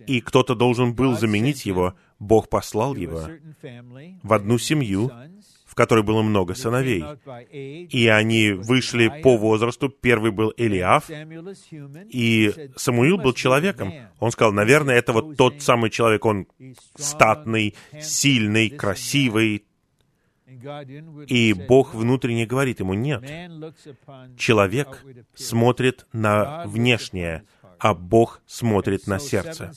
[0.05, 3.23] и кто-то должен был заменить его, Бог послал его
[4.21, 5.11] в одну семью,
[5.65, 7.03] в которой было много сыновей.
[7.51, 9.89] И они вышли по возрасту.
[9.89, 11.09] Первый был Элиаф,
[12.09, 13.91] и Самуил был человеком.
[14.19, 16.45] Он сказал, наверное, это вот тот самый человек, он
[16.95, 19.65] статный, сильный, красивый.
[21.27, 23.23] И Бог внутренне говорит ему, нет.
[24.37, 25.03] Человек
[25.35, 27.43] смотрит на внешнее,
[27.79, 29.71] а Бог смотрит на сердце.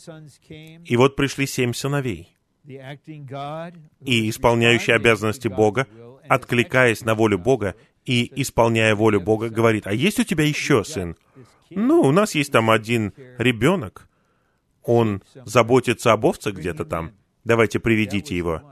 [0.85, 5.87] И вот пришли семь сыновей и исполняющий обязанности Бога,
[6.29, 11.17] откликаясь на волю Бога и исполняя волю Бога, говорит, «А есть у тебя еще сын?»
[11.71, 14.09] «Ну, у нас есть там один ребенок.
[14.83, 17.13] Он заботится об овцах где-то там.
[17.45, 18.63] Давайте приведите его».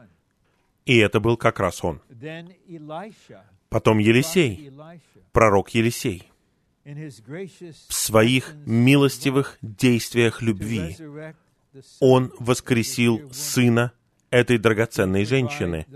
[0.84, 2.00] И это был как раз он.
[3.68, 4.72] Потом Елисей,
[5.32, 6.28] пророк Елисей,
[6.84, 10.96] в своих милостивых действиях любви
[12.00, 13.92] он воскресил сына
[14.30, 15.86] этой драгоценной женщины.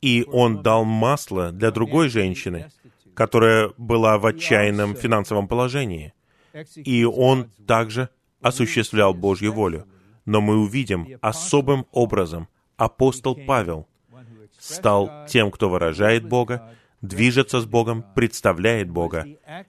[0.00, 2.70] И он дал масло для другой женщины,
[3.14, 6.12] которая была в отчаянном финансовом положении.
[6.74, 8.10] И он также
[8.42, 9.86] осуществлял Божью волю.
[10.26, 13.86] Но мы увидим особым образом апостол Павел
[14.58, 16.70] стал тем, кто выражает Бога,
[17.02, 19.26] движется с Богом, представляет Бога.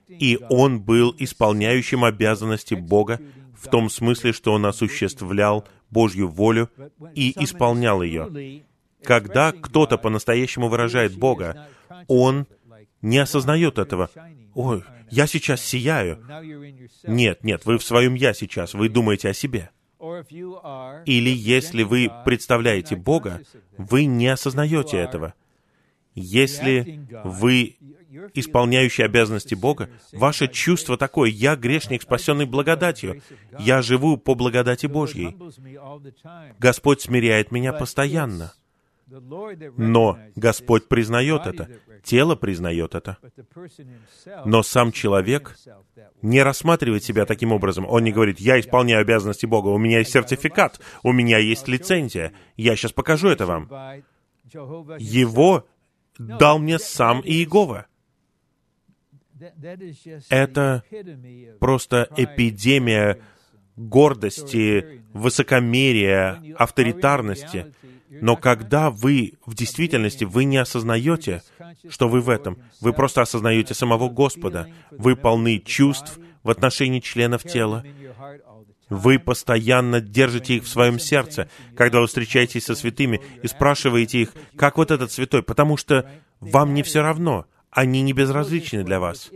[0.08, 3.20] И он был исполняющим обязанности Бога
[3.54, 6.70] в том смысле, что он осуществлял Божью волю
[7.14, 8.64] и исполнял ее.
[9.02, 11.68] Когда кто-то по-настоящему выражает Бога,
[12.08, 12.46] он
[13.02, 14.10] не осознает этого.
[14.54, 16.24] «Ой, я сейчас сияю».
[17.04, 19.70] Нет, нет, вы в своем «я» сейчас, вы думаете о себе.
[19.98, 23.42] Или если вы представляете Бога,
[23.78, 25.34] вы не осознаете этого.
[26.14, 27.76] Если вы
[28.34, 33.22] исполняющий обязанности Бога, ваше чувство такое, я грешник, спасенный благодатью,
[33.58, 35.36] я живу по благодати Божьей.
[36.58, 38.54] Господь смиряет меня постоянно.
[39.06, 41.68] Но Господь признает это,
[42.02, 43.18] тело признает это.
[44.44, 45.56] Но сам человек
[46.22, 47.86] не рассматривает себя таким образом.
[47.88, 52.32] Он не говорит, я исполняю обязанности Бога, у меня есть сертификат, у меня есть лицензия,
[52.56, 53.70] я сейчас покажу это вам.
[54.98, 55.66] Его
[56.18, 57.86] дал мне сам Иегова.
[60.30, 60.82] Это
[61.60, 63.20] просто эпидемия
[63.76, 67.74] гордости, высокомерия, авторитарности.
[68.08, 71.42] Но когда вы в действительности, вы не осознаете,
[71.88, 77.42] что вы в этом, вы просто осознаете самого Господа, вы полны чувств в отношении членов
[77.42, 77.84] тела,
[78.88, 84.32] вы постоянно держите их в своем сердце, когда вы встречаетесь со святыми и спрашиваете их,
[84.56, 86.08] как вот этот святой, потому что
[86.40, 89.30] вам не все равно, они не безразличны для вас.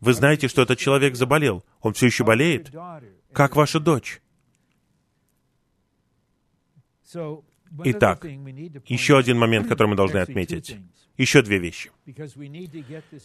[0.00, 1.64] Вы знаете, что этот человек заболел.
[1.80, 2.70] Он все еще болеет?
[3.34, 4.20] Как ваша дочь?
[7.84, 8.24] Итак,
[8.86, 10.76] еще один момент, который мы должны отметить.
[11.16, 11.90] Еще две вещи.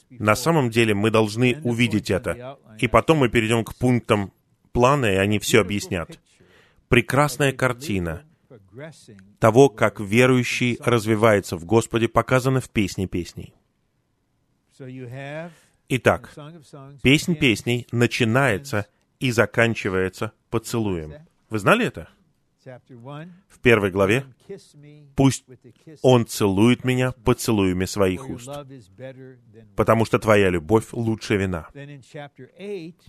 [0.09, 4.31] На самом деле мы должны увидеть это, и потом мы перейдем к пунктам
[4.71, 6.19] плана, и они все объяснят.
[6.87, 8.23] Прекрасная картина
[9.39, 13.53] того, как верующий развивается в Господе, показана в «Песне песней».
[15.89, 16.35] Итак,
[17.01, 18.85] «Песнь песней» начинается
[19.19, 21.13] и заканчивается поцелуем.
[21.49, 22.09] Вы знали это?
[22.63, 24.25] В первой главе
[25.15, 25.45] «Пусть
[26.01, 28.49] Он целует меня поцелуями своих уст,
[29.75, 31.67] потому что Твоя любовь лучше вина».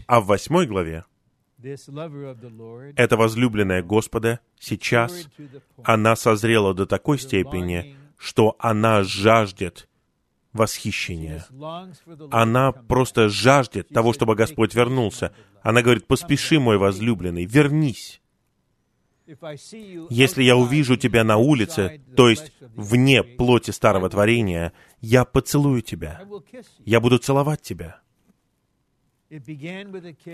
[0.07, 1.05] А в восьмой главе
[2.96, 5.29] эта возлюбленная Господа сейчас,
[5.83, 9.88] она созрела до такой степени, что она жаждет
[10.53, 11.45] восхищения.
[12.31, 15.33] Она просто жаждет того, чтобы Господь вернулся.
[15.63, 18.21] Она говорит, поспеши, мой возлюбленный, вернись.
[20.11, 26.23] Если я увижу тебя на улице, то есть вне плоти старого творения, я поцелую тебя.
[26.85, 28.01] Я буду целовать тебя.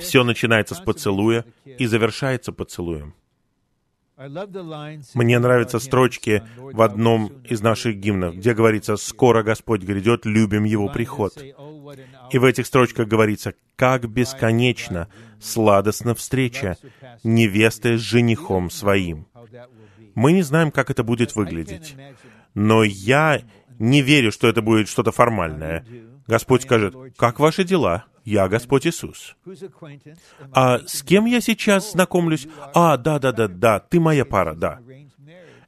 [0.00, 3.14] Все начинается с поцелуя и завершается поцелуем.
[5.14, 10.88] Мне нравятся строчки в одном из наших гимнов, где говорится «Скоро Господь грядет, любим Его
[10.88, 11.34] приход».
[12.30, 16.78] И в этих строчках говорится «Как бесконечно, сладостна встреча
[17.24, 19.26] невесты с женихом своим».
[20.14, 21.94] Мы не знаем, как это будет выглядеть.
[22.54, 23.42] Но я
[23.78, 25.84] не верю, что это будет что-то формальное.
[26.26, 29.36] Господь скажет, «Как ваши дела?» Я Господь Иисус.
[30.52, 32.48] А с кем я сейчас знакомлюсь?
[32.74, 34.80] А, да-да-да-да, ты моя пара, да.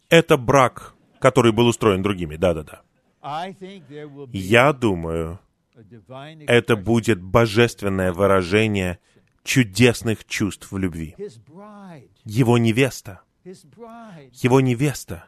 [0.09, 2.83] Это брак, который был устроен другими, да-да-да.
[4.33, 5.39] Я думаю,
[6.49, 8.99] это будет божественное выражение
[9.45, 11.15] чудесных чувств в любви.
[12.25, 13.21] Его невеста.
[13.45, 15.27] Его невеста.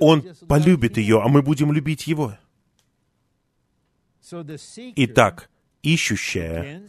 [0.00, 2.36] Он полюбит ее, а мы будем любить его.
[4.96, 5.50] Итак,
[5.82, 6.82] ищущая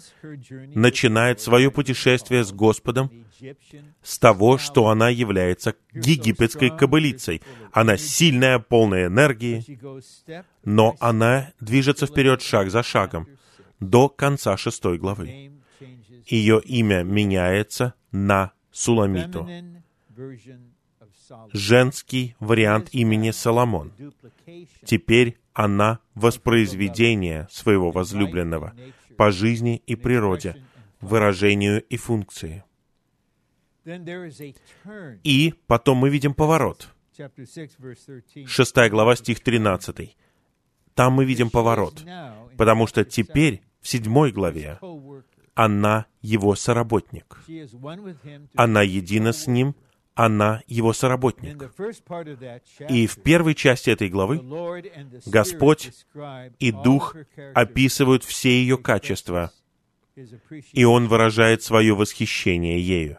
[0.74, 3.12] начинает свое путешествие с Господом
[4.02, 7.42] с того, что она является египетской кобылицей.
[7.72, 9.64] Она сильная, полная энергии,
[10.64, 13.28] но она движется вперед шаг за шагом
[13.80, 15.52] до конца шестой главы.
[16.26, 19.48] Ее имя меняется на Суламиту.
[21.52, 23.92] Женский вариант имени Соломон.
[24.86, 28.76] Теперь она воспроизведение своего возлюбленного
[29.18, 30.62] по жизни и природе,
[31.00, 32.64] выражению и функции.
[35.24, 36.90] И потом мы видим поворот.
[38.46, 40.18] Шестая глава, стих 13.
[40.94, 42.04] Там мы видим поворот,
[42.58, 44.80] потому что теперь, в седьмой главе,
[45.54, 47.40] она его соработник.
[48.56, 49.76] Она едина с ним
[50.16, 51.62] она его соработник.
[52.90, 54.42] И в первой части этой главы
[55.26, 55.92] Господь
[56.60, 57.16] и Дух
[57.54, 59.52] описывают все ее качества,
[60.72, 63.18] и Он выражает свое восхищение ею.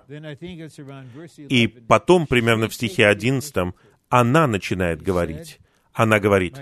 [1.37, 3.75] И потом, примерно в стихе 11,
[4.09, 5.61] она начинает говорить.
[5.93, 6.59] Она говорит,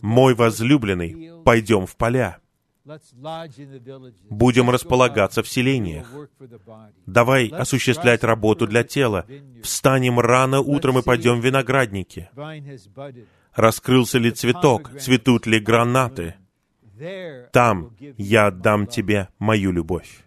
[0.00, 2.38] «Мой возлюбленный, пойдем в поля».
[4.30, 6.06] Будем располагаться в селениях.
[7.06, 9.26] Давай осуществлять работу для тела.
[9.62, 12.30] Встанем рано утром и пойдем в виноградники.
[13.54, 16.34] Раскрылся ли цветок, цветут ли гранаты?
[17.52, 20.24] Там я отдам тебе мою любовь.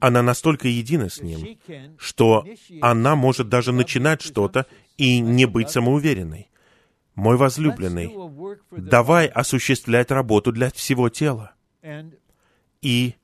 [0.00, 1.58] Она настолько едина с ним,
[1.98, 2.44] что
[2.80, 6.48] она может даже начинать что-то и не быть самоуверенной
[7.16, 8.14] мой возлюбленный,
[8.70, 11.52] давай осуществлять работу для всего тела.
[12.82, 13.14] И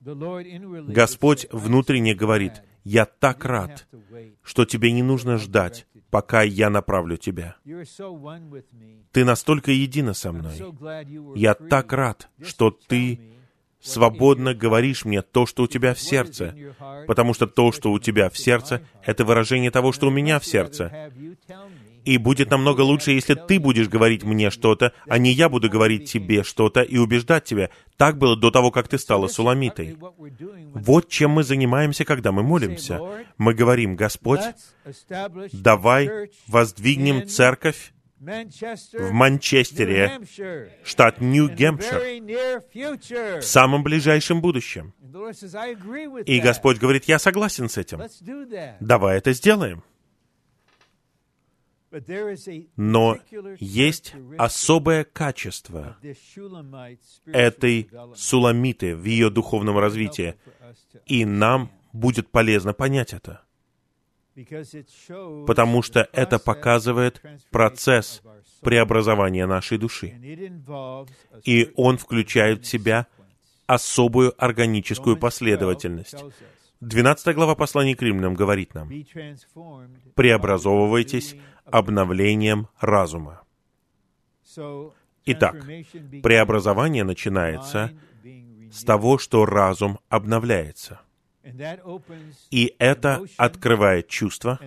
[0.00, 3.88] Господь внутренне говорит, я так рад,
[4.42, 7.56] что тебе не нужно ждать, пока я направлю тебя.
[9.12, 10.54] Ты настолько едина со мной.
[11.34, 13.20] Я так рад, что ты
[13.80, 16.74] свободно говоришь мне то, что у тебя в сердце,
[17.06, 20.46] потому что то, что у тебя в сердце, это выражение того, что у меня в
[20.46, 21.10] сердце.
[22.06, 26.10] И будет намного лучше, если ты будешь говорить мне что-то, а не я буду говорить
[26.10, 27.70] тебе что-то и убеждать тебя.
[27.96, 29.96] Так было до того, как ты стала суламитой.
[30.74, 33.00] Вот чем мы занимаемся, когда мы молимся.
[33.38, 34.40] Мы говорим, Господь,
[35.52, 40.20] давай воздвигнем церковь в Манчестере,
[40.84, 44.94] штат Нью-Гемпшир, в самом ближайшем будущем.
[46.24, 48.00] И Господь говорит, я согласен с этим.
[48.80, 49.82] Давай это сделаем.
[52.76, 53.18] Но
[53.58, 55.96] есть особое качество
[57.26, 60.34] этой суламиты в ее духовном развитии,
[61.06, 63.42] и нам будет полезно понять это,
[65.46, 68.22] потому что это показывает процесс
[68.60, 70.08] преобразования нашей души,
[71.44, 73.06] и он включает в себя
[73.66, 76.16] особую органическую последовательность.
[76.80, 78.90] 12 глава послания к римлянам говорит нам,
[80.14, 83.42] «Преобразовывайтесь обновлением разума».
[85.24, 85.56] Итак,
[86.22, 87.92] преобразование начинается
[88.70, 91.00] с того, что разум обновляется.
[92.50, 94.58] И это открывает чувства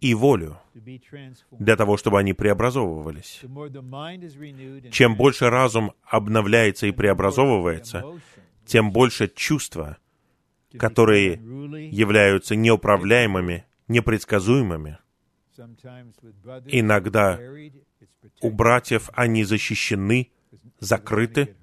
[0.00, 0.58] и волю
[1.50, 3.40] для того, чтобы они преобразовывались.
[4.90, 8.04] Чем больше разум обновляется и преобразовывается,
[8.64, 9.98] тем больше чувства
[10.78, 11.32] которые
[11.90, 14.98] являются неуправляемыми, непредсказуемыми.
[16.66, 17.38] Иногда
[18.40, 20.30] у братьев они защищены,
[20.78, 21.56] закрыты.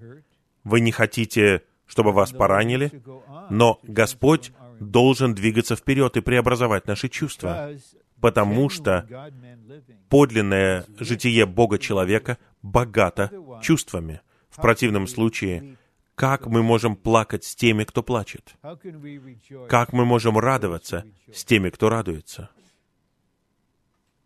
[0.63, 2.91] Вы не хотите, чтобы вас поранили,
[3.49, 7.71] но Господь должен двигаться вперед и преобразовать наши чувства,
[8.21, 9.07] потому что
[10.09, 13.31] подлинное житие Бога-человека богато
[13.61, 14.21] чувствами.
[14.49, 15.77] В противном случае,
[16.15, 18.55] как мы можем плакать с теми, кто плачет?
[19.69, 22.49] Как мы можем радоваться с теми, кто радуется?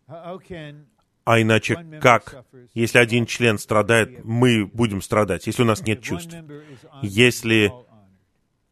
[0.06, 2.44] А иначе как?
[2.74, 6.34] Если один член страдает, мы будем страдать, если у нас нет чувств.
[7.02, 7.72] Если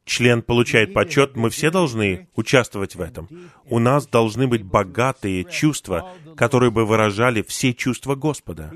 [0.04, 3.28] член получает почет, мы все должны участвовать в этом.
[3.64, 8.72] У нас должны быть богатые чувства, которые бы выражали все чувства Господа.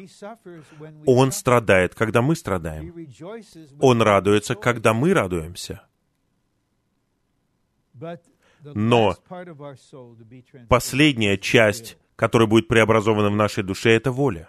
[1.04, 2.94] Он страдает, когда мы страдаем.
[3.80, 5.82] Он радуется, когда мы радуемся.
[8.62, 9.16] Но
[10.68, 14.48] последняя часть, которая будет преобразована в нашей душе, это воля.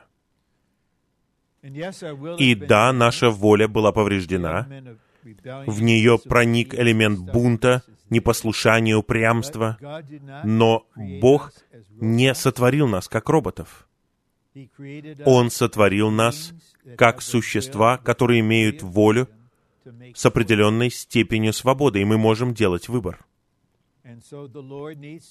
[1.61, 4.67] И да, наша воля была повреждена,
[5.65, 9.77] в нее проник элемент бунта, непослушания, упрямства,
[10.45, 11.51] но Бог
[11.91, 13.87] не сотворил нас как роботов.
[15.25, 16.53] Он сотворил нас
[16.95, 19.27] как существа, которые имеют волю
[20.15, 23.25] с определенной степенью свободы, и мы можем делать выбор.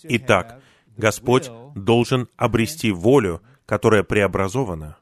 [0.04, 0.60] Итак,
[0.96, 4.96] Господь должен обрести волю, которая преобразована,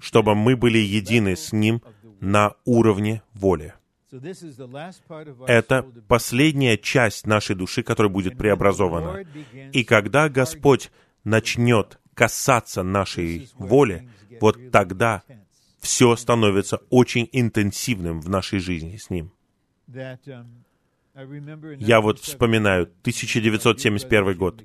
[0.00, 1.82] чтобы мы были едины с Ним
[2.20, 3.74] на уровне воли.
[5.46, 9.24] Это последняя часть нашей души, которая будет преобразована.
[9.72, 10.90] И когда Господь
[11.22, 15.22] начнет касаться нашей воли, вот тогда
[15.78, 19.32] все становится очень интенсивным в нашей жизни с Ним.
[21.78, 24.64] Я вот вспоминаю 1971 год.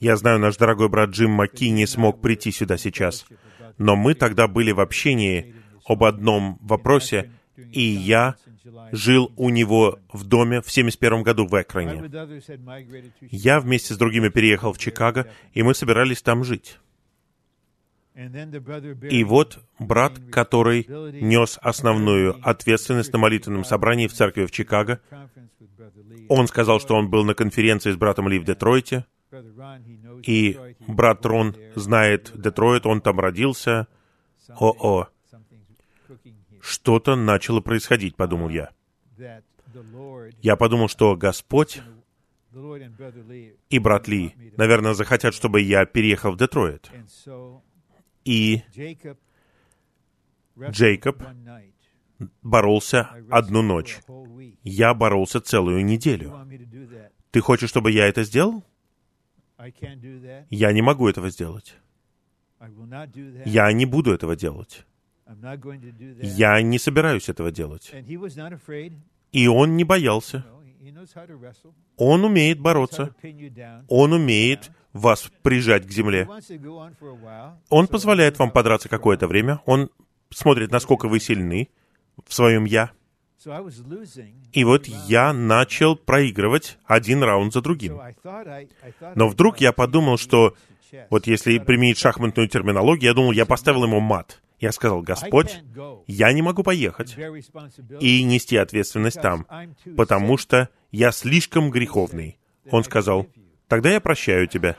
[0.00, 3.26] Я знаю, наш дорогой брат Джим Маки не смог прийти сюда сейчас,
[3.78, 5.54] но мы тогда были в общении
[5.84, 8.36] об одном вопросе, и я
[8.92, 12.10] жил у него в доме в 71 году в Экране.
[13.20, 16.78] Я вместе с другими переехал в Чикаго, и мы собирались там жить.
[19.10, 20.86] И вот брат, который
[21.20, 25.00] нес основную ответственность на молитвенном собрании в церкви в Чикаго,
[26.28, 29.06] он сказал, что он был на конференции с братом Ли в Детройте,
[30.22, 33.86] и брат Рон знает Детройт, он там родился.
[34.48, 35.08] О-о,
[36.60, 38.70] что-то начало происходить, подумал я.
[40.42, 41.80] Я подумал, что Господь
[43.68, 46.90] и брат Ли, наверное, захотят, чтобы я переехал в Детройт.
[48.24, 48.62] И
[50.60, 51.22] Джейкоб
[52.42, 53.98] боролся одну ночь.
[54.62, 56.46] Я боролся целую неделю.
[57.30, 58.64] Ты хочешь, чтобы я это сделал?
[60.50, 61.76] Я не могу этого сделать.
[63.44, 64.86] Я не буду этого делать.
[66.22, 67.94] Я не собираюсь этого делать.
[69.32, 70.44] И он не боялся.
[71.96, 73.14] Он умеет бороться.
[73.88, 76.28] Он умеет вас прижать к земле.
[77.68, 79.60] Он позволяет вам подраться какое-то время.
[79.66, 79.90] Он
[80.30, 81.68] смотрит, насколько вы сильны
[82.26, 82.90] в своем «я».
[84.52, 87.98] И вот я начал проигрывать один раунд за другим.
[89.14, 90.54] Но вдруг я подумал, что
[91.08, 94.42] вот если применить шахматную терминологию, я думал, я поставил ему мат.
[94.58, 95.62] Я сказал, Господь,
[96.06, 97.16] я не могу поехать
[98.00, 99.46] и нести ответственность там,
[99.96, 102.38] потому что я слишком греховный.
[102.70, 103.26] Он сказал,
[103.70, 104.76] тогда я прощаю тебя.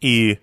[0.00, 0.38] И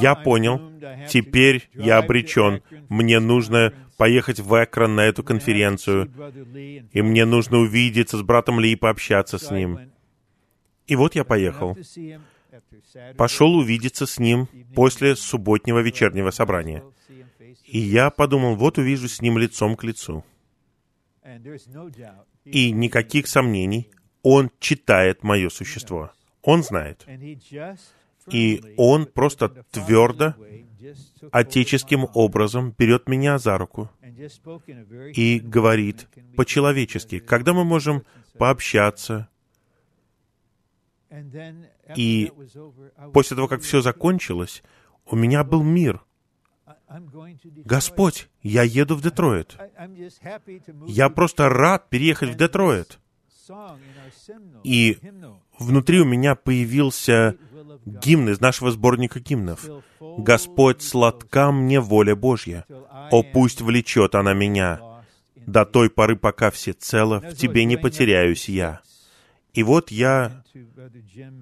[0.00, 0.72] я понял,
[1.08, 2.62] теперь я обречен.
[2.88, 6.10] Мне нужно поехать в Экран на эту конференцию,
[6.92, 9.92] и мне нужно увидеться с братом Ли и пообщаться с ним.
[10.86, 11.76] И вот я поехал.
[13.16, 16.82] Пошел увидеться с ним после субботнего вечернего собрания.
[17.66, 20.24] И я подумал, вот увижу с ним лицом к лицу.
[22.52, 23.90] И никаких сомнений,
[24.22, 26.10] он читает мое существо.
[26.42, 27.06] Он знает.
[28.30, 30.34] И он просто твердо,
[31.32, 33.90] отеческим образом берет меня за руку
[35.14, 38.04] и говорит по-человечески, когда мы можем
[38.38, 39.28] пообщаться.
[41.96, 42.32] И
[43.12, 44.62] после того, как все закончилось,
[45.06, 46.02] у меня был мир.
[47.64, 49.56] Господь, я еду в Детройт.
[50.86, 52.98] Я просто рад переехать в Детройт.
[54.64, 54.98] И
[55.58, 57.36] внутри у меня появился
[57.84, 59.66] гимн из нашего сборника гимнов.
[60.00, 62.64] «Господь, сладка мне воля Божья,
[63.10, 64.80] о пусть влечет она меня,
[65.34, 68.80] до той поры, пока всецело в Тебе не потеряюсь я».
[69.54, 70.44] И вот я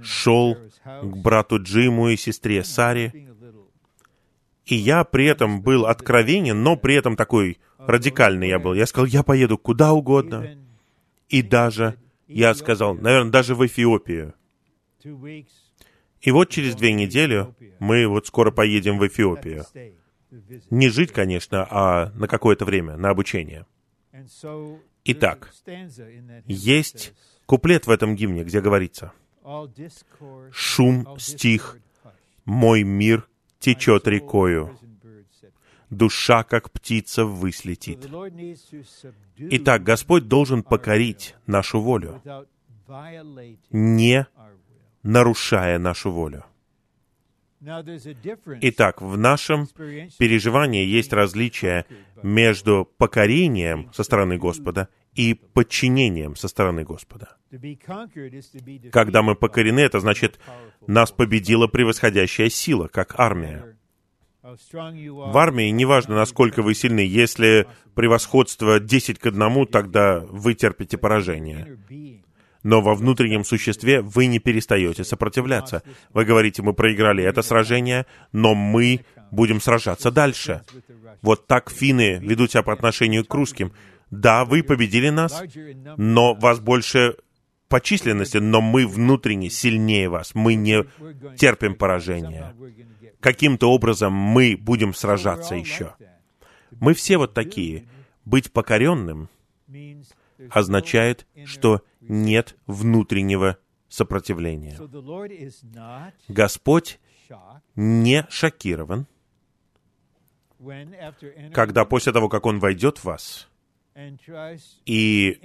[0.02, 3.12] шел к брату Джиму и сестре Саре,
[4.66, 8.74] и я при этом был откровенен, но при этом такой радикальный я был.
[8.74, 10.58] Я сказал, я поеду куда угодно.
[11.28, 11.96] И даже,
[12.26, 14.34] я сказал, наверное, даже в Эфиопию.
[16.20, 17.46] И вот через две недели
[17.78, 19.64] мы вот скоро поедем в Эфиопию.
[20.70, 23.66] Не жить, конечно, а на какое-то время, на обучение.
[25.04, 25.54] Итак,
[26.46, 27.12] есть
[27.46, 29.12] куплет в этом гимне, где говорится
[30.50, 31.78] «Шум стих,
[32.44, 33.28] мой мир
[33.66, 34.78] течет рекою,
[35.90, 38.00] душа, как птица, ввысь летит».
[39.38, 42.22] Итак, Господь должен покорить нашу волю,
[43.70, 44.26] не
[45.02, 46.44] нарушая нашу волю.
[48.60, 49.66] Итак, в нашем
[50.18, 51.86] переживании есть различие
[52.22, 57.36] между покорением со стороны Господа и подчинением со стороны Господа.
[58.92, 60.38] Когда мы покорены, это значит,
[60.86, 63.76] нас победила превосходящая сила, как армия.
[64.42, 71.78] В армии неважно, насколько вы сильны, если превосходство 10 к 1, тогда вы терпите поражение
[72.66, 75.84] но во внутреннем существе вы не перестаете сопротивляться.
[76.12, 80.62] Вы говорите, мы проиграли это сражение, но мы будем сражаться дальше.
[81.22, 83.72] Вот так финны ведут себя по отношению к русским.
[84.10, 85.44] Да, вы победили нас,
[85.96, 87.14] но вас больше
[87.68, 90.34] по численности, но мы внутренне сильнее вас.
[90.34, 90.86] Мы не
[91.36, 92.52] терпим поражения.
[93.20, 95.94] Каким-то образом мы будем сражаться еще.
[96.72, 97.86] Мы все вот такие.
[98.24, 99.28] Быть покоренным
[100.50, 104.78] означает, что нет внутреннего сопротивления.
[106.28, 106.98] Господь
[107.74, 109.06] не шокирован,
[111.52, 113.48] когда после того, как Он войдет в вас
[114.84, 115.40] и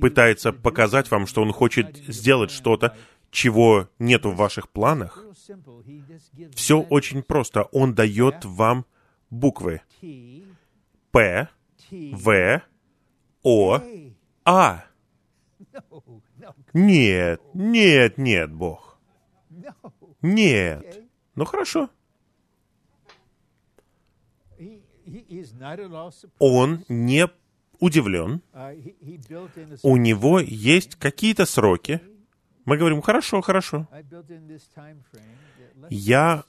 [0.00, 2.96] пытается показать вам, что Он хочет сделать что-то,
[3.30, 5.24] чего нет в ваших планах,
[6.54, 7.62] все очень просто.
[7.64, 8.86] Он дает вам
[9.30, 9.82] буквы
[11.12, 11.48] П,
[11.90, 12.62] В,
[13.42, 13.80] О,
[14.44, 14.84] А.
[16.72, 18.98] Нет, нет, нет, Бог.
[20.22, 21.02] Нет.
[21.34, 21.88] Ну хорошо.
[26.38, 27.28] Он не
[27.78, 28.42] удивлен.
[29.82, 32.00] У него есть какие-то сроки.
[32.64, 33.88] Мы говорим, хорошо, хорошо.
[35.88, 36.44] Я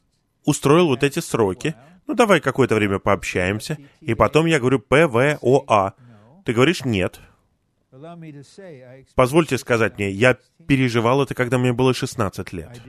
[0.46, 1.76] устроил вот эти сроки.
[2.06, 3.78] Ну, давай какое-то время пообщаемся.
[4.02, 5.94] И потом я говорю ПВОА.
[6.46, 7.22] Ты говоришь нет.
[9.16, 12.82] Позвольте сказать мне, я переживал это, когда мне было 16 лет.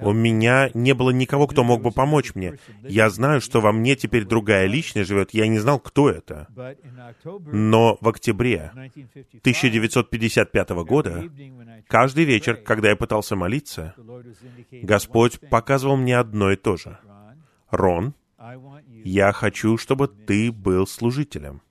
[0.00, 2.56] У меня не было никого, кто мог бы помочь мне.
[2.82, 5.34] Я знаю, что во мне теперь другая личность живет.
[5.34, 6.46] Я не знал, кто это.
[7.52, 11.24] Но в октябре 1955 года,
[11.88, 13.94] каждый вечер, когда я пытался молиться,
[14.70, 16.98] Господь показывал мне одно и то же.
[17.70, 18.14] Рон,
[19.04, 21.62] я хочу, чтобы ты был служителем.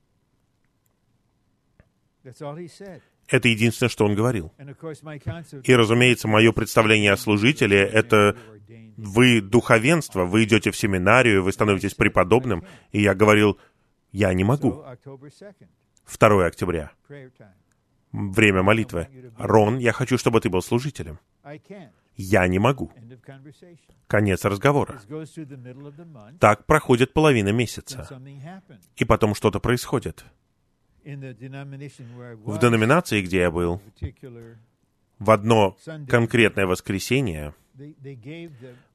[3.28, 4.53] Это единственное, что он говорил.
[5.63, 8.38] И, разумеется, мое представление о служителе— это
[8.97, 12.63] вы духовенство, вы идете в семинарию, вы становитесь преподобным.
[12.91, 13.59] И я говорил,
[14.11, 14.84] я не могу.
[16.19, 16.91] 2 октября.
[18.11, 19.07] Время молитвы.
[19.38, 21.19] Рон, я хочу, чтобы ты был служителем.
[22.15, 22.91] Я не могу.
[24.07, 25.01] Конец разговора.
[26.39, 28.07] Так проходит половина месяца.
[28.95, 30.23] И потом что-то происходит.
[31.06, 33.80] В деноминации, где я был,
[35.20, 35.78] в одно
[36.08, 37.53] конкретное воскресенье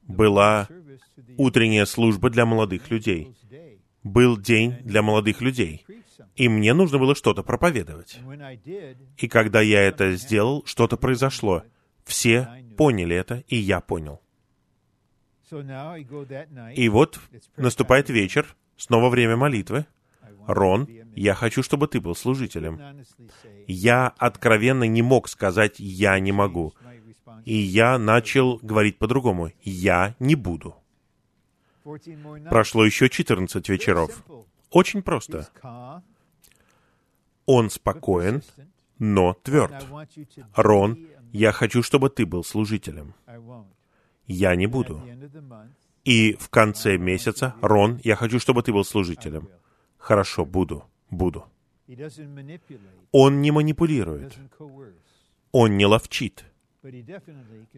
[0.03, 0.67] была
[1.37, 3.33] утренняя служба для молодых людей.
[4.03, 5.85] Был день для молодых людей.
[6.35, 8.19] И мне нужно было что-то проповедовать.
[9.17, 11.63] И когда я это сделал, что-то произошло.
[12.03, 12.47] Все
[12.77, 14.21] поняли это, и я понял.
[16.75, 17.19] И вот
[17.57, 19.85] наступает вечер, снова время молитвы.
[20.47, 22.79] Рон, я хочу, чтобы ты был служителем.
[23.67, 26.73] Я откровенно не мог сказать «я не могу».
[27.45, 29.51] И я начал говорить по-другому.
[29.61, 30.75] «Я не буду».
[32.49, 34.23] Прошло еще 14 вечеров.
[34.69, 35.47] Очень просто.
[37.45, 38.43] Он спокоен,
[38.99, 39.85] но тверд.
[40.55, 43.15] Рон, я хочу, чтобы ты был служителем.
[44.27, 45.01] Я не буду.
[46.05, 49.49] И в конце месяца, Рон, я хочу, чтобы ты был служителем.
[50.01, 51.45] Хорошо, буду, буду.
[53.11, 54.35] Он не манипулирует.
[55.51, 56.43] Он не ловчит.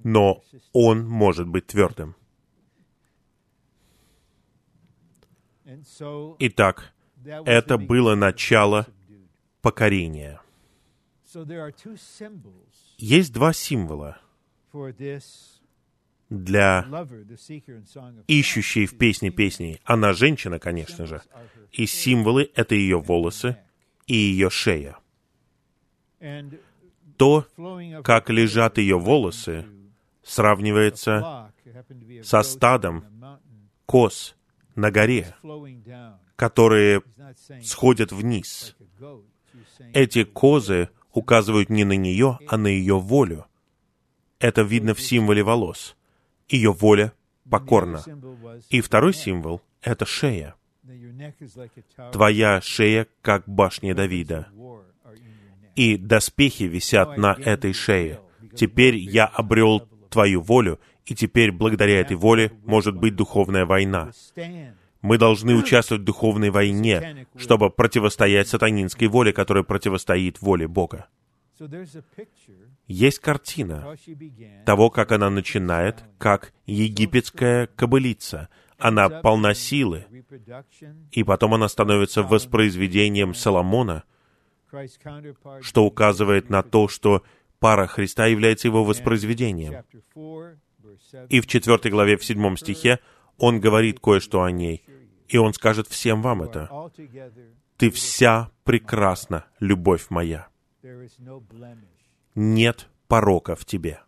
[0.03, 2.15] Но он может быть твердым.
[6.39, 6.93] Итак,
[7.45, 8.87] это было начало
[9.61, 10.39] покорения.
[12.97, 14.17] Есть два символа
[16.33, 16.87] для
[18.27, 19.79] ищущей в песне песней.
[19.83, 21.21] Она женщина, конечно же.
[21.71, 23.57] И символы— это ее волосы
[24.07, 24.97] и ее шея.
[27.17, 27.45] То,
[28.03, 29.65] как лежат ее волосы,
[30.23, 31.51] сравнивается
[32.23, 33.05] со стадом
[33.85, 34.35] коз
[34.75, 35.35] на горе,
[36.35, 37.03] которые
[37.61, 38.75] сходят вниз.
[39.93, 43.45] Эти козы указывают не на нее, а на ее волю.
[44.39, 45.95] Это видно в символе волос.
[46.49, 47.13] Ее воля
[47.49, 48.03] покорна.
[48.69, 50.55] И второй символ— это шея.
[52.11, 54.47] Твоя шея, как башня Давида.
[55.75, 58.19] И доспехи висят на этой шее.
[58.55, 64.11] Теперь я обрел твою волю, и теперь благодаря этой воле может быть духовная война.
[65.01, 71.07] Мы должны участвовать в духовной войне, чтобы противостоять сатанинской воле, которая противостоит воле Бога.
[72.87, 73.95] Есть картина
[74.65, 78.49] того, как она начинает, как египетская кобылица.
[78.77, 80.05] Она полна силы,
[81.11, 84.03] и потом она становится воспроизведением Соломона,
[85.61, 87.23] что указывает на то, что
[87.59, 89.85] пара Христа является его воспроизведением.
[91.29, 92.99] И в четвертой главе, в седьмом стихе,
[93.37, 94.83] он говорит кое-что о ней,
[95.29, 96.69] и он скажет всем вам это.
[97.77, 100.47] «Ты вся прекрасна, любовь моя.
[102.35, 103.99] Нет порока в тебе».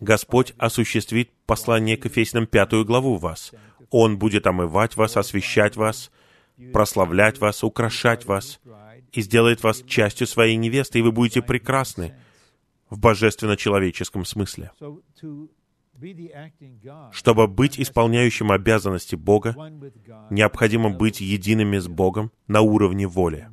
[0.00, 3.52] Господь осуществит послание к Ефесянам пятую главу в вас.
[3.90, 6.10] Он будет омывать вас, освещать вас,
[6.72, 8.60] прославлять вас, украшать вас,
[9.12, 12.14] и сделает вас частью своей невесты, и вы будете прекрасны
[12.90, 14.72] в божественно-человеческом смысле.
[17.12, 19.54] Чтобы быть исполняющим обязанности Бога,
[20.30, 23.48] необходимо быть едиными с Богом на уровне воли.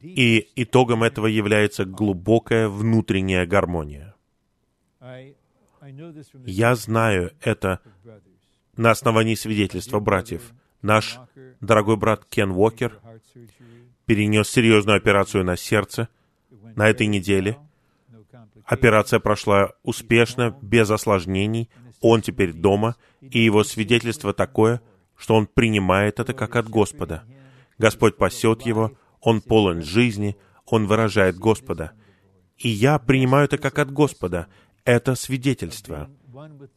[0.00, 4.14] И итогом этого является глубокая внутренняя гармония.
[6.44, 7.80] Я знаю это
[8.76, 10.52] на основании свидетельства братьев.
[10.82, 11.18] Наш
[11.60, 13.00] дорогой брат Кен Уокер
[14.06, 16.08] перенес серьезную операцию на сердце
[16.76, 17.58] на этой неделе—
[18.68, 21.70] Операция прошла успешно, без осложнений.
[22.02, 24.82] Он теперь дома, и его свидетельство такое,
[25.16, 27.24] что он принимает это как от Господа.
[27.78, 28.92] Господь пасет его,
[29.22, 31.92] он полон жизни, он выражает Господа.
[32.58, 34.48] И я принимаю это как от Господа.
[34.84, 36.10] Это свидетельство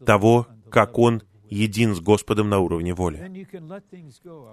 [0.06, 1.22] того, как он
[1.56, 3.48] един с Господом на уровне воли.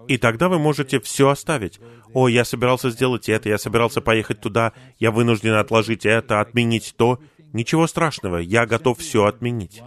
[0.09, 1.81] И тогда вы можете все оставить.
[2.13, 7.21] «О, я собирался сделать это, я собирался поехать туда, я вынужден отложить это, отменить то».
[7.53, 9.83] Ничего страшного, я готов все отменить.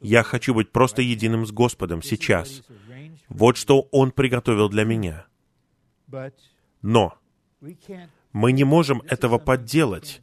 [0.00, 2.62] Я хочу быть просто единым с Господом сейчас.
[3.28, 5.26] Вот что Он приготовил для меня.
[6.82, 7.14] Но
[8.32, 10.22] мы не можем этого подделать.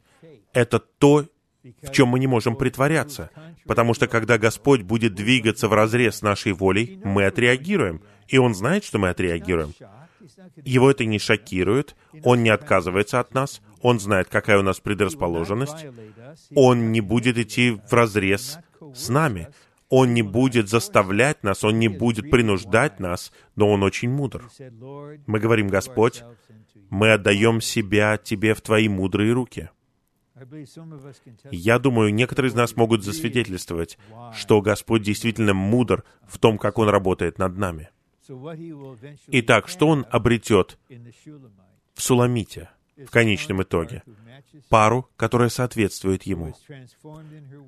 [0.52, 1.26] Это то,
[1.82, 3.30] в чем мы не можем притворяться.
[3.66, 8.02] Потому что когда Господь будет двигаться в разрез с нашей волей, мы отреагируем.
[8.28, 9.74] И Он знает, что мы отреагируем.
[10.64, 15.86] Его это не шокирует, Он не отказывается от нас, Он знает, какая у нас предрасположенность,
[16.54, 18.58] Он не будет идти в разрез
[18.94, 19.48] с нами,
[19.88, 24.48] Он не будет заставлять нас, Он не будет принуждать нас, но Он очень мудр.
[25.26, 26.22] Мы говорим, Господь,
[26.90, 29.70] мы отдаем себя Тебе в Твои мудрые руки.
[31.50, 33.98] Я думаю, некоторые из нас могут засвидетельствовать,
[34.34, 37.90] что Господь действительно мудр в том, как Он работает над нами.
[39.28, 40.78] Итак, что Он обретет
[41.94, 44.02] в Суламите в конечном итоге?
[44.68, 46.54] Пару, которая соответствует Ему,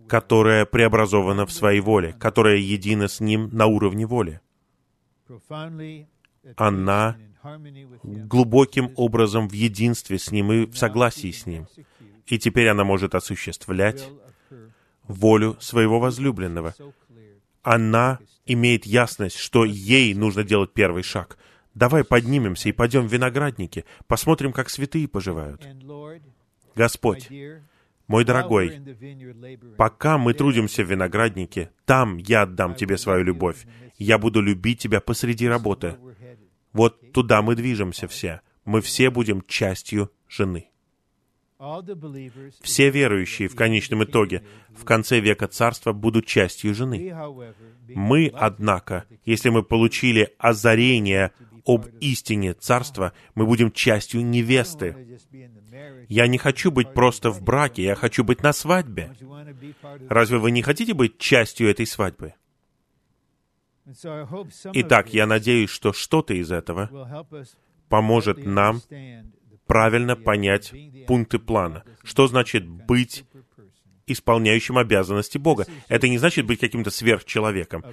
[0.08, 4.40] которая преобразована в своей воле, которая едина с Ним на уровне воли.
[6.56, 7.16] Она
[8.02, 11.66] глубоким образом в единстве с Ним и в согласии с Ним
[12.26, 14.08] и теперь она может осуществлять
[15.04, 16.74] волю своего возлюбленного.
[17.62, 21.38] Она имеет ясность, что ей нужно делать первый шаг.
[21.74, 25.66] Давай поднимемся и пойдем в виноградники, посмотрим, как святые поживают.
[26.76, 27.28] Господь,
[28.06, 28.80] мой дорогой,
[29.76, 33.66] пока мы трудимся в винограднике, там я отдам Тебе свою любовь.
[33.96, 35.96] Я буду любить Тебя посреди работы.
[36.72, 38.40] Вот туда мы движемся все.
[38.64, 40.70] Мы все будем частью жены.
[42.60, 47.14] Все верующие в конечном итоге в конце века царства будут частью жены.
[47.88, 51.32] Мы, однако, если мы получили озарение
[51.64, 55.18] об истине царства, мы будем частью невесты.
[56.08, 59.12] Я не хочу быть просто в браке, я хочу быть на свадьбе.
[60.08, 62.34] Разве вы не хотите быть частью этой свадьбы?
[64.72, 67.26] Итак, я надеюсь, что что-то из этого
[67.88, 68.80] поможет нам
[69.66, 70.72] правильно понять
[71.06, 71.84] пункты плана.
[72.02, 73.24] Что значит быть
[74.06, 75.66] исполняющим обязанности Бога.
[75.88, 77.84] Это не значит быть каким-то сверхчеловеком.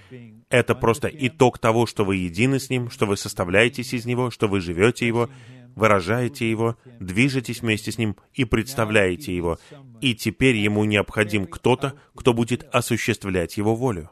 [0.50, 4.48] Это просто итог того, что вы едины с Ним, что вы составляетесь из Него, что
[4.48, 5.30] вы живете Его,
[5.76, 9.58] выражаете Его, движетесь вместе с Ним и представляете Его.
[10.02, 14.10] И теперь Ему необходим кто-то, кто будет осуществлять Его волю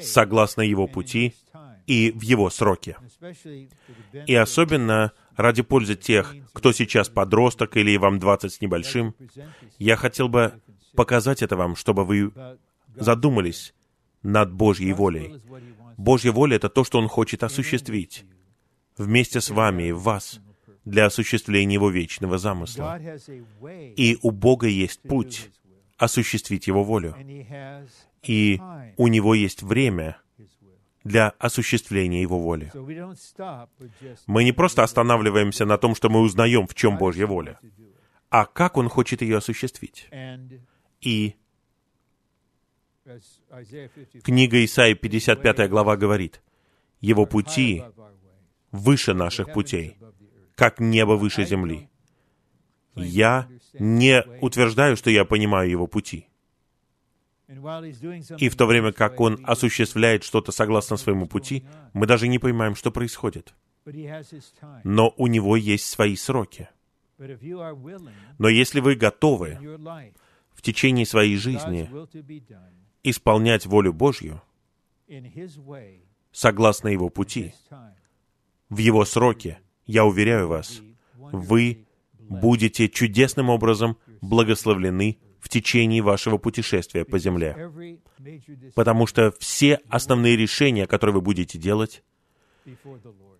[0.00, 1.34] согласно Его пути
[1.86, 2.96] и в Его сроке.
[4.26, 9.14] И особенно ради пользы тех, кто сейчас подросток или вам 20 с небольшим,
[9.78, 10.54] я хотел бы
[10.94, 12.32] показать это вам, чтобы вы
[12.96, 13.74] задумались
[14.22, 15.40] над Божьей волей.
[15.96, 18.24] Божья воля— это то, что Он хочет осуществить
[18.96, 20.40] вместе с вами и в вас
[20.84, 23.00] для осуществления Его вечного замысла.
[23.96, 25.50] И у Бога есть путь
[25.96, 27.16] осуществить Его волю.
[28.22, 28.60] И
[28.96, 30.16] у Него есть время
[31.04, 32.72] для осуществления Его воли.
[34.26, 37.58] Мы не просто останавливаемся на том, что мы узнаем, в чем Божья воля,
[38.30, 40.08] а как Он хочет ее осуществить.
[41.00, 41.36] И
[44.22, 46.42] книга Исаии, 55 глава, говорит,
[47.00, 47.84] «Его пути
[48.72, 49.98] выше наших путей,
[50.54, 51.90] как небо выше земли».
[52.96, 56.28] Я не утверждаю, что я понимаю Его пути.
[57.46, 62.74] И в то время как Он осуществляет что-то согласно своему пути, мы даже не понимаем,
[62.74, 63.54] что происходит.
[64.84, 66.68] Но у Него есть свои сроки.
[68.38, 69.58] Но если вы готовы
[70.52, 71.90] в течение своей жизни
[73.02, 74.42] исполнять волю Божью
[76.32, 77.54] согласно Его пути,
[78.70, 80.80] в Его сроке, я уверяю вас,
[81.14, 81.86] вы
[82.18, 87.70] будете чудесным образом благословлены в течение вашего путешествия по земле.
[88.74, 92.02] Потому что все основные решения, которые вы будете делать,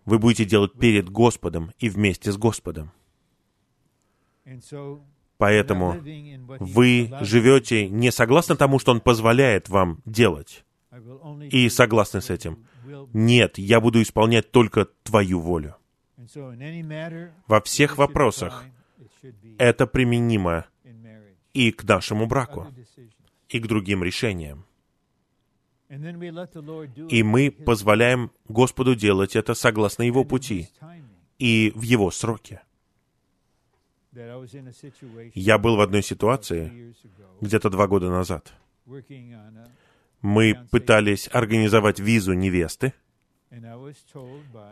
[0.05, 2.91] вы будете делать перед Господом и вместе с Господом.
[5.37, 5.99] Поэтому
[6.59, 10.63] вы живете не согласно тому, что Он позволяет вам делать,
[11.49, 12.67] и согласны с этим.
[13.13, 15.75] Нет, я буду исполнять только Твою волю.
[17.47, 18.63] Во всех вопросах
[19.57, 20.67] это применимо
[21.55, 22.67] и к нашему браку,
[23.47, 24.65] и к другим решениям.
[27.09, 30.69] И мы позволяем Господу делать это согласно Его пути
[31.39, 32.61] и в Его сроке.
[35.33, 36.93] Я был в одной ситуации
[37.39, 38.53] где-то два года назад.
[40.21, 42.93] Мы пытались организовать визу невесты,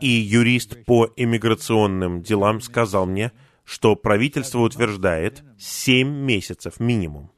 [0.00, 3.32] и юрист по иммиграционным делам сказал мне,
[3.64, 7.30] что правительство утверждает 7 месяцев минимум.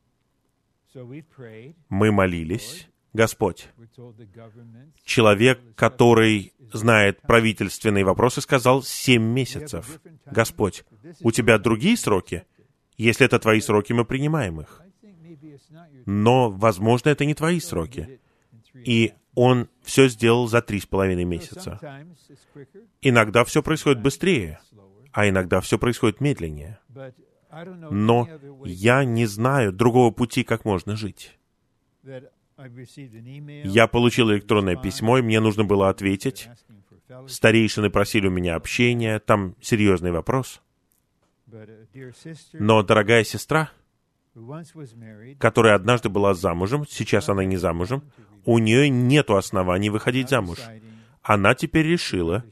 [1.89, 3.69] Мы молились, Господь,
[5.05, 10.01] человек, который знает правительственные вопросы, сказал 7 месяцев.
[10.27, 10.85] Господь,
[11.21, 12.45] у тебя другие сроки?
[12.97, 14.83] Если это твои сроки, мы принимаем их.
[16.07, 18.21] Но, возможно, это не твои сроки.
[18.75, 21.79] И он все сделал за три с половиной месяца.
[23.01, 24.61] Иногда все происходит быстрее
[25.17, 26.79] а иногда все происходит медленнее.
[27.91, 28.29] Но
[28.67, 31.39] я не знаю другого пути, как можно жить.
[33.65, 36.51] Я получил электронное письмо, и мне нужно было ответить.
[37.29, 40.61] Старейшины просили у меня общения, там серьезный вопрос.
[42.53, 43.71] Но дорогая сестра,
[45.39, 48.03] которая однажды была замужем, сейчас она не замужем,
[48.45, 50.59] у нее нет оснований выходить замуж.
[51.23, 52.45] Она теперь решила,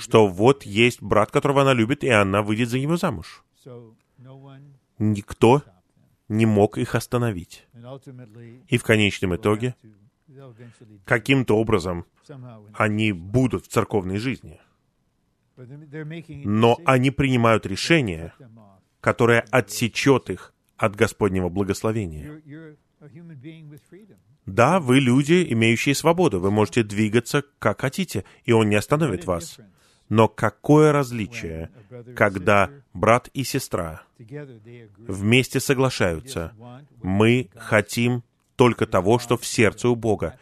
[0.00, 3.44] что вот есть брат, которого она любит, и она выйдет за него замуж.
[4.98, 5.62] Никто
[6.28, 7.66] не мог их остановить.
[8.68, 9.74] И в конечном итоге,
[11.04, 12.06] каким-то образом,
[12.74, 14.60] они будут в церковной жизни.
[16.44, 18.32] Но они принимают решение,
[19.00, 22.40] которое отсечет их от Господнего благословения.
[24.46, 26.40] Да, вы люди, имеющие свободу.
[26.40, 29.58] Вы можете двигаться, как хотите, и Он не остановит вас.
[30.10, 31.70] Но какое различие,
[32.16, 34.02] когда брат и сестра
[34.98, 36.52] вместе соглашаются,
[37.00, 38.24] мы хотим
[38.56, 40.38] только того, что в сердце у Бога.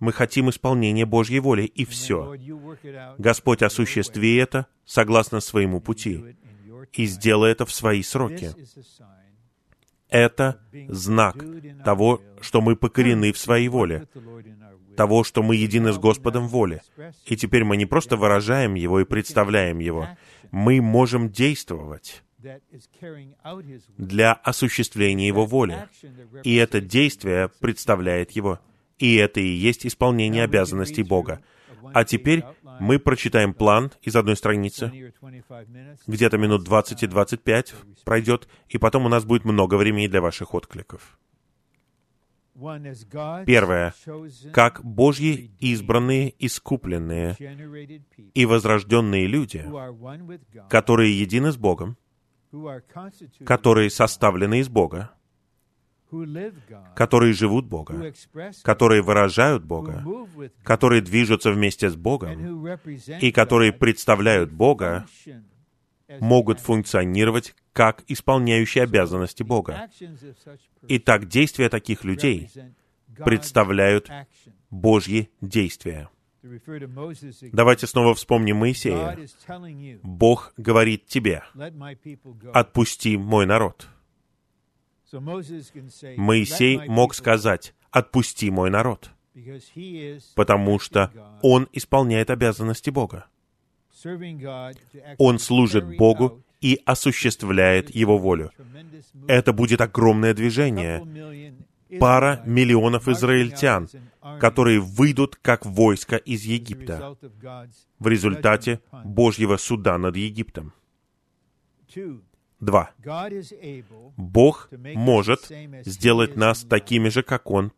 [0.00, 2.36] Мы хотим исполнения Божьей воли, и все.
[3.18, 6.36] Господь, осуществи это согласно своему пути,
[6.92, 8.52] и сделай это в свои сроки.
[10.08, 11.44] Это знак
[11.84, 14.08] того, что мы покорены в своей воле,
[14.96, 16.82] того, что мы едины с Господом в воле.
[17.26, 20.08] И теперь мы не просто выражаем Его и представляем Его,
[20.50, 22.22] мы можем действовать
[23.98, 25.88] для осуществления Его воли.
[26.42, 28.60] И это действие представляет Его.
[28.98, 31.40] И это и есть исполнение обязанностей Бога.
[31.92, 32.44] А теперь
[32.80, 35.12] мы прочитаем план из одной страницы,
[36.06, 37.74] где-то минут 20 и 25
[38.04, 41.18] пройдет, и потом у нас будет много времени для ваших откликов.
[43.46, 43.94] Первое.
[44.52, 47.36] Как Божьи избранные, искупленные
[48.34, 49.64] и возрожденные люди,
[50.68, 51.96] которые едины с Богом,
[53.44, 55.12] которые составлены из Бога,
[56.94, 58.12] которые живут Бога,
[58.62, 60.04] которые выражают Бога,
[60.64, 62.66] которые движутся вместе с Богом
[63.20, 65.06] и которые представляют Бога,
[66.20, 69.88] могут функционировать как исполняющие обязанности Бога.
[70.88, 72.50] Итак, действия таких людей
[73.24, 74.10] представляют
[74.70, 76.08] Божьи действия.
[77.52, 79.18] Давайте снова вспомним Моисея.
[80.02, 81.42] Бог говорит тебе,
[82.54, 83.88] «Отпусти мой народ».
[85.12, 89.10] Моисей мог сказать, «Отпусти мой народ»,
[90.34, 93.26] потому что он исполняет обязанности Бога.
[95.18, 98.50] Он служит Богу и осуществляет Его волю.
[99.26, 101.56] Это будет огромное движение.
[101.98, 103.88] Пара миллионов израильтян,
[104.40, 107.16] которые выйдут как войско из Египта
[107.98, 110.74] в результате Божьего суда над Египтом.
[112.60, 112.90] Два.
[114.16, 115.50] Бог может
[115.84, 117.72] сделать нас такими же, как Он,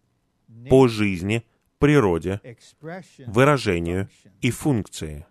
[0.69, 1.45] по жизни,
[1.79, 2.41] природе,
[3.27, 4.09] выражению
[4.41, 5.27] и функции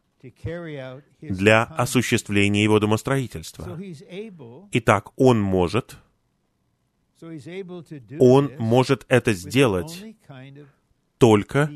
[1.22, 3.80] для осуществления Его домостроительства.
[4.72, 5.98] Итак, Он может,
[8.20, 10.16] Он может это сделать
[11.18, 11.72] только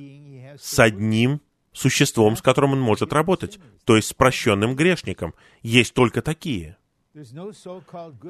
[0.59, 5.33] с одним существом, с которым Он может работать, то есть с прощенным грешником.
[5.63, 6.77] Есть только такие—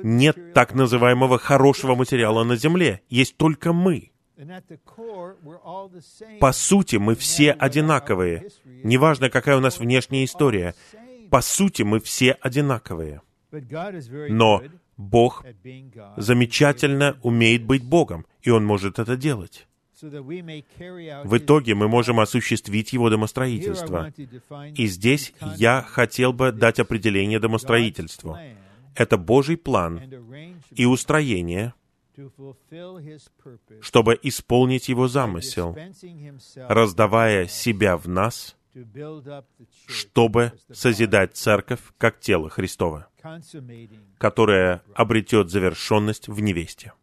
[0.04, 3.02] нет так называемого хорошего материала на Земле.
[3.10, 4.12] Есть только мы.
[6.40, 8.50] По сути, мы все одинаковые.
[8.66, 10.76] Неважно, какая у нас внешняя история.
[11.30, 13.22] По сути, мы все одинаковые.
[14.30, 14.62] Но
[14.98, 15.46] Бог
[16.18, 19.68] замечательно умеет быть Богом, и Он может это делать.
[20.02, 24.12] В итоге мы можем осуществить его домостроительство.
[24.76, 28.38] И здесь я хотел бы дать определение домостроительству
[28.96, 30.02] это Божий план
[30.72, 31.74] и устроение,
[33.82, 35.76] чтобы исполнить Его замысел,
[36.56, 38.56] раздавая себя в нас,
[39.88, 43.08] чтобы созидать церковь как тело Христова,
[44.18, 46.94] которое обретет завершенность в невесте.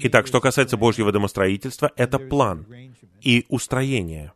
[0.00, 2.66] Итак, что касается Божьего домостроительства, это план
[3.22, 4.32] и устроение,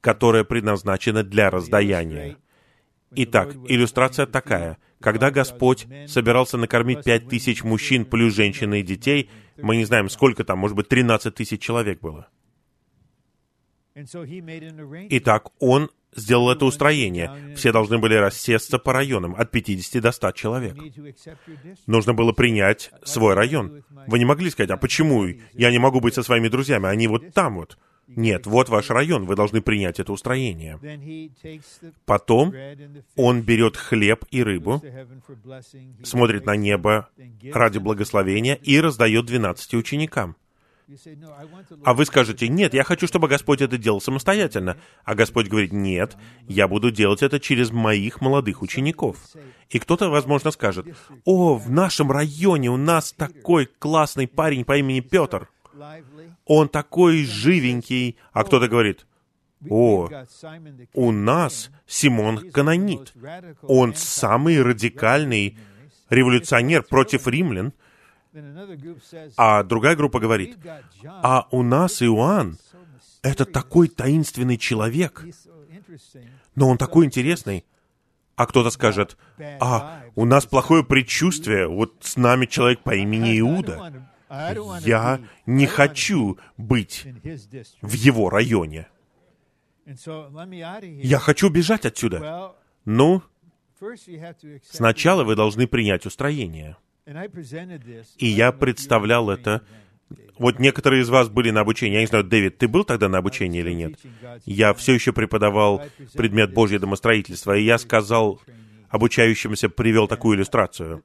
[0.00, 2.36] которое предназначено для раздаяния.
[3.12, 4.78] Итак, иллюстрация такая.
[5.00, 10.44] Когда Господь собирался накормить пять тысяч мужчин плюс женщины и детей, мы не знаем, сколько
[10.44, 12.28] там, может быть, 13 тысяч человек было.
[13.94, 17.54] Итак, Он сделал это устроение.
[17.56, 20.76] Все должны были рассесться по районам, от 50 до 100 человек.
[21.86, 23.84] Нужно было принять свой район.
[24.06, 26.88] Вы не могли сказать, а почему я не могу быть со своими друзьями?
[26.88, 27.78] Они вот там вот.
[28.16, 30.78] Нет, вот ваш район, вы должны принять это устроение.
[32.04, 32.52] Потом
[33.16, 34.82] он берет хлеб и рыбу,
[36.02, 37.08] смотрит на небо
[37.52, 40.36] ради благословения и раздает двенадцати ученикам.
[41.84, 44.76] А вы скажете, нет, я хочу, чтобы Господь это делал самостоятельно.
[45.04, 46.16] А Господь говорит, нет,
[46.48, 49.18] я буду делать это через моих молодых учеников.
[49.68, 50.86] И кто-то, возможно, скажет,
[51.24, 55.48] о, в нашем районе у нас такой классный парень по имени Петр
[56.44, 59.06] он такой живенький, а кто-то говорит,
[59.68, 60.08] о,
[60.94, 63.12] у нас Симон Канонит.
[63.62, 65.58] Он самый радикальный
[66.08, 67.72] революционер против римлян.
[69.36, 70.56] А другая группа говорит,
[71.04, 72.58] а у нас Иоанн,
[73.22, 75.24] это такой таинственный человек,
[76.54, 77.64] но он такой интересный.
[78.36, 79.18] А кто-то скажет,
[79.60, 84.08] а, у нас плохое предчувствие, вот с нами человек по имени Иуда.
[84.30, 87.06] Я не хочу быть
[87.82, 88.86] в его районе.
[89.84, 92.54] Я хочу бежать отсюда.
[92.84, 93.22] Ну,
[94.62, 96.76] сначала вы должны принять устроение.
[98.18, 99.62] И я представлял это.
[100.38, 101.94] Вот некоторые из вас были на обучении.
[101.94, 103.98] Я не знаю, Дэвид, ты был тогда на обучении или нет?
[104.44, 105.82] Я все еще преподавал
[106.14, 108.40] предмет Божье домостроительство, и я сказал
[108.90, 111.02] обучающимся привел такую иллюстрацию.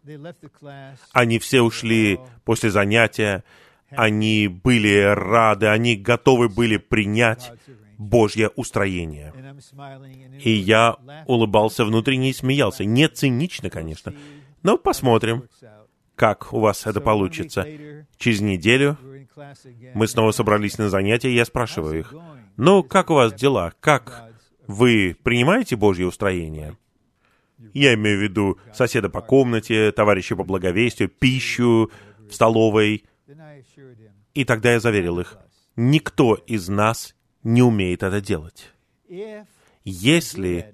[1.13, 3.43] Они все ушли после занятия,
[3.91, 7.51] они были рады, они готовы были принять
[7.97, 9.33] Божье устроение.
[10.43, 12.83] И я улыбался внутренне и смеялся.
[12.83, 14.13] Не цинично, конечно,
[14.63, 15.43] но посмотрим,
[16.15, 17.65] как у вас это получится.
[18.17, 18.97] Через неделю
[19.93, 22.13] мы снова собрались на занятия, и я спрашиваю их,
[22.57, 23.73] ну, как у вас дела?
[23.79, 24.31] Как?
[24.67, 26.77] Вы принимаете Божье устроение?
[27.73, 31.91] Я имею в виду соседа по комнате, товарища по благовестию, пищу,
[32.29, 33.05] в столовой.
[34.33, 35.37] И тогда я заверил их,
[35.75, 38.71] никто из нас не умеет это делать.
[39.83, 40.73] Если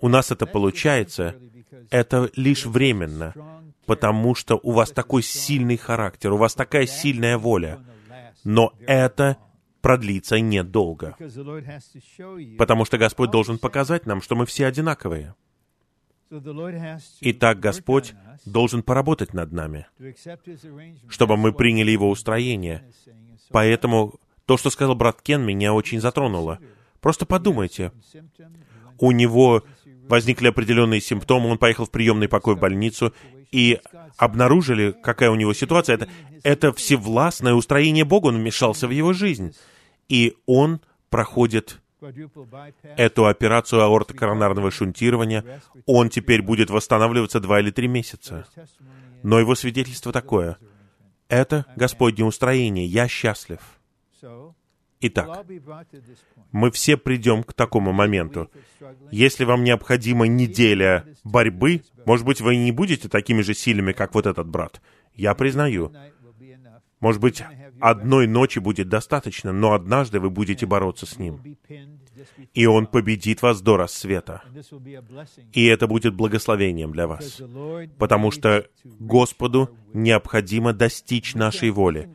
[0.00, 1.36] у нас это получается,
[1.90, 3.34] это лишь временно,
[3.86, 7.80] потому что у вас такой сильный характер, у вас такая сильная воля.
[8.44, 9.36] Но это
[9.80, 11.16] продлится недолго,
[12.56, 15.34] потому что Господь должен показать нам, что мы все одинаковые.
[17.20, 18.14] Итак, Господь
[18.44, 19.86] должен поработать над нами,
[21.08, 22.84] чтобы мы приняли Его устроение.
[23.50, 24.14] Поэтому
[24.46, 26.58] то, что сказал брат Кен, меня очень затронуло.
[27.00, 27.92] Просто подумайте.
[28.98, 29.62] У него
[30.08, 33.12] возникли определенные симптомы, он поехал в приемный покой в больницу,
[33.50, 33.78] и
[34.16, 35.96] обнаружили, какая у него ситуация.
[35.96, 36.08] Это,
[36.42, 39.54] это всевластное устроение Бога, он вмешался в его жизнь.
[40.08, 40.80] И он
[41.10, 41.81] проходит
[42.96, 45.60] эту операцию аортокоронарного шунтирования.
[45.86, 48.46] Он теперь будет восстанавливаться два или три месяца.
[49.22, 50.58] Но его свидетельство такое.
[51.28, 52.86] Это Господне устроение.
[52.86, 53.60] Я счастлив.
[55.04, 55.44] Итак,
[56.52, 58.50] мы все придем к такому моменту.
[59.10, 64.26] Если вам необходима неделя борьбы, может быть, вы не будете такими же сильными, как вот
[64.26, 64.80] этот брат.
[65.14, 65.92] Я признаю.
[67.00, 67.42] Может быть,
[67.82, 71.40] одной ночи будет достаточно, но однажды вы будете бороться с ним.
[72.54, 74.42] И он победит вас до рассвета.
[75.52, 77.42] И это будет благословением для вас.
[77.98, 82.08] Потому что Господу необходимо достичь нашей воли.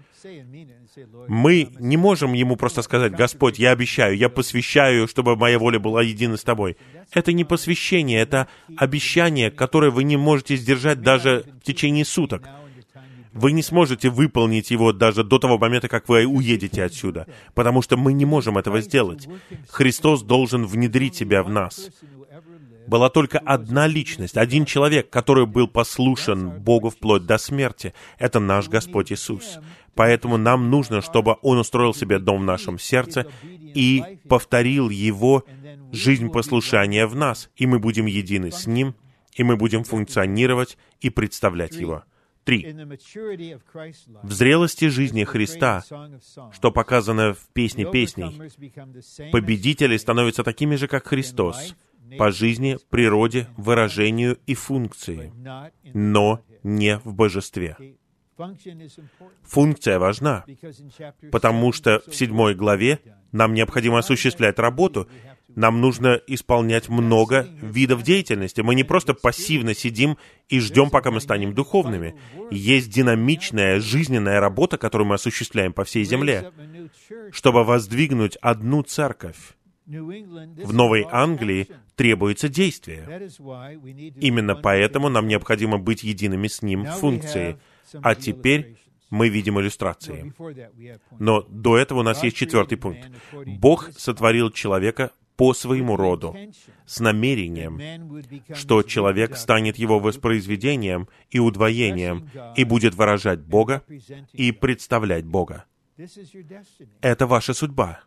[1.28, 6.02] Мы не можем ему просто сказать, «Господь, я обещаю, я посвящаю, чтобы моя воля была
[6.02, 6.78] едина с Тобой».
[7.12, 8.48] Это не посвящение, это
[8.78, 12.48] обещание, которое вы не можете сдержать даже в течение суток.
[13.34, 17.98] Вы не сможете выполнить его даже до того момента, как вы уедете отсюда, потому что
[17.98, 19.28] мы не можем этого сделать.
[19.70, 21.90] Христос должен внедрить себя в нас.
[22.88, 27.94] Была только одна личность, один человек, который был послушен Богу вплоть до смерти.
[28.18, 29.60] Это наш Господь Иисус.
[29.94, 35.44] Поэтому нам нужно, чтобы Он устроил себе дом в нашем сердце и повторил Его
[35.92, 38.96] жизнь послушания в нас, и мы будем едины с Ним,
[39.34, 42.04] и мы будем функционировать и представлять Его.
[42.48, 42.74] Три.
[44.24, 45.84] В зрелости жизни Христа,
[46.54, 48.40] что показано в «Песне песней»,
[49.34, 51.76] победители становятся такими же, как Христос,
[52.18, 55.34] по жизни, природе, выражению и функции,
[55.94, 57.76] но не в божестве.
[59.44, 60.46] Функция важна,
[61.34, 63.00] потому что в седьмой главе
[63.34, 65.10] нам необходимо осуществлять работу,
[65.58, 68.62] нам нужно исполнять много видов деятельности.
[68.62, 72.16] Мы не просто пассивно сидим и ждем, пока мы станем духовными.
[72.52, 76.52] Есть динамичная, жизненная работа, которую мы осуществляем по всей земле,
[77.32, 79.58] чтобы воздвигнуть одну церковь.
[79.86, 83.30] В Новой Англии требуется действие.
[84.20, 87.58] Именно поэтому нам необходимо быть едиными с ним в функции—
[88.02, 88.78] а теперь
[89.10, 90.34] мы видим иллюстрации.
[91.20, 93.10] Но до этого у нас есть четвертый пункт.
[93.46, 96.36] Бог сотворил человека по своему роду,
[96.86, 97.80] с намерением,
[98.54, 103.84] что человек станет его воспроизведением и удвоением и будет выражать Бога
[104.34, 105.66] и представлять Бога.
[107.02, 108.02] Это ваша судьба.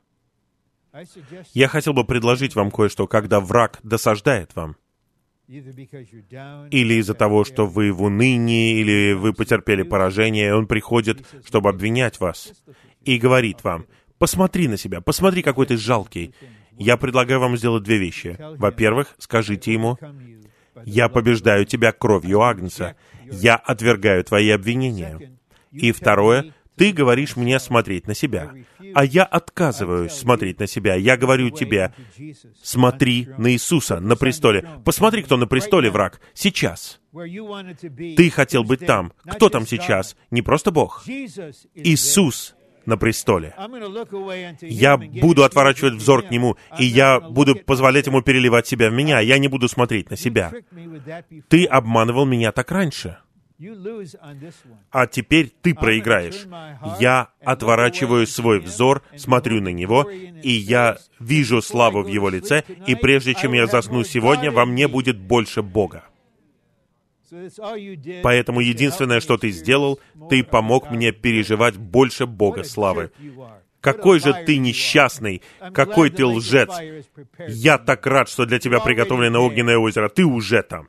[1.55, 4.76] Я хотел бы предложить вам кое-что, когда враг досаждает вам—
[5.51, 12.20] или из-за того, что вы в унынии, или вы потерпели поражение, он приходит, чтобы обвинять
[12.20, 12.53] вас,
[13.03, 13.87] и говорит вам,
[14.18, 16.35] посмотри на себя, посмотри, какой ты жалкий.
[16.81, 18.39] Я предлагаю вам сделать две вещи.
[18.39, 19.99] Во-первых, скажите ему,
[20.87, 22.97] я побеждаю тебя кровью Агнца,
[23.31, 25.37] я отвергаю твои обвинения.
[25.72, 28.55] И второе, ты говоришь мне смотреть на себя,
[28.95, 30.95] а я отказываюсь смотреть на себя.
[30.95, 31.93] Я говорю тебе,
[32.62, 34.66] смотри на Иисуса на престоле.
[34.83, 36.99] Посмотри, кто на престоле, враг, сейчас.
[37.12, 39.12] Ты хотел быть там.
[39.26, 40.16] Кто там сейчас?
[40.31, 41.05] Не просто Бог.
[41.07, 42.55] Иисус
[42.87, 43.55] на престоле.
[44.61, 49.20] Я буду отворачивать взор к Нему, и я буду позволять Ему переливать себя в меня.
[49.20, 50.53] Я не буду смотреть на себя.
[51.49, 53.18] Ты обманывал меня так раньше
[54.91, 56.47] а теперь ты проиграешь.
[56.99, 62.95] Я отворачиваю свой взор, смотрю на него, и я вижу славу в его лице, и
[62.95, 66.05] прежде чем я засну сегодня, во мне будет больше Бога.
[68.22, 73.11] Поэтому единственное, что ты сделал, ты помог мне переживать больше Бога славы.
[73.81, 76.70] Какой же ты несчастный, какой ты лжец.
[77.49, 80.09] Я так рад, что для тебя приготовлено огненное озеро.
[80.09, 80.89] Ты уже там.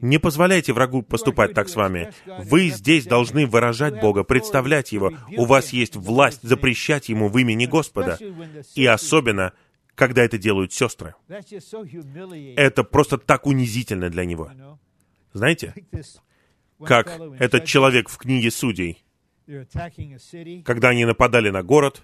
[0.00, 2.12] Не позволяйте врагу поступать так с вами.
[2.26, 5.12] Вы здесь должны выражать Бога, представлять Его.
[5.36, 8.18] У вас есть власть запрещать Ему в имени Господа.
[8.76, 9.52] И особенно,
[9.96, 11.14] когда это делают сестры.
[11.28, 14.52] Это просто так унизительно для Него.
[15.32, 15.74] Знаете,
[16.84, 17.08] как
[17.40, 19.04] этот человек в книге Судей,
[20.64, 22.02] когда они нападали на город,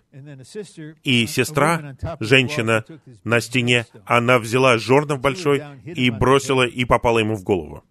[1.02, 2.84] и сестра, женщина
[3.24, 7.82] на стене, она взяла жернов большой и бросила, и попала ему в голову.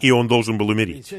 [0.00, 1.12] И он должен был умереть.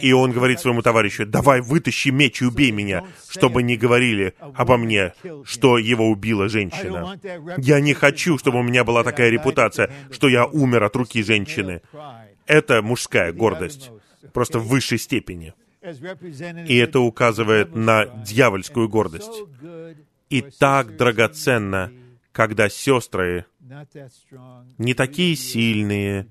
[0.00, 4.76] И он говорит своему товарищу, давай вытащи меч и убей меня, чтобы не говорили обо
[4.76, 5.14] мне,
[5.44, 7.18] что его убила женщина.
[7.58, 11.82] Я не хочу, чтобы у меня была такая репутация, что я умер от руки женщины.
[12.46, 13.90] Это мужская гордость,
[14.32, 15.54] просто в высшей степени.
[15.82, 19.42] И это указывает на дьявольскую гордость.
[20.30, 21.92] И так драгоценно,
[22.30, 23.46] когда сестры
[24.78, 26.28] не такие сильные,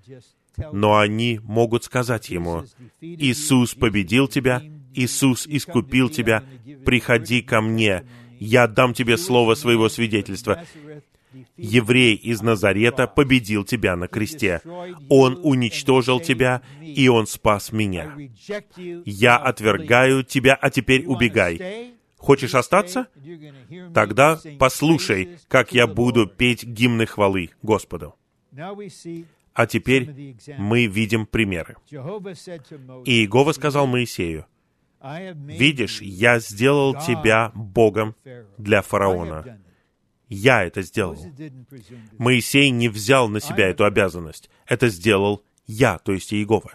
[0.71, 2.65] но они могут сказать ему,
[3.01, 4.61] «Иисус победил тебя,
[4.93, 6.43] Иисус искупил тебя,
[6.85, 8.03] приходи ко мне,
[8.39, 10.65] я дам тебе слово своего свидетельства
[11.57, 14.61] еврей из Назарета победил тебя на кресте.
[15.09, 18.15] Он уничтожил тебя, и Он спас меня.
[19.05, 21.93] Я отвергаю тебя, а теперь убегай.
[22.17, 23.07] Хочешь остаться?
[23.93, 28.15] Тогда послушай, как я буду петь гимны хвалы Господу.
[29.53, 31.75] А теперь мы видим примеры.
[31.89, 31.95] И
[33.11, 34.45] Иегова сказал Моисею,
[35.01, 38.15] «Видишь, я сделал тебя Богом
[38.57, 39.59] для фараона,
[40.31, 41.17] я это сделал.
[42.17, 44.49] Моисей не взял на себя эту обязанность.
[44.65, 46.71] Это сделал я, то есть Иегова.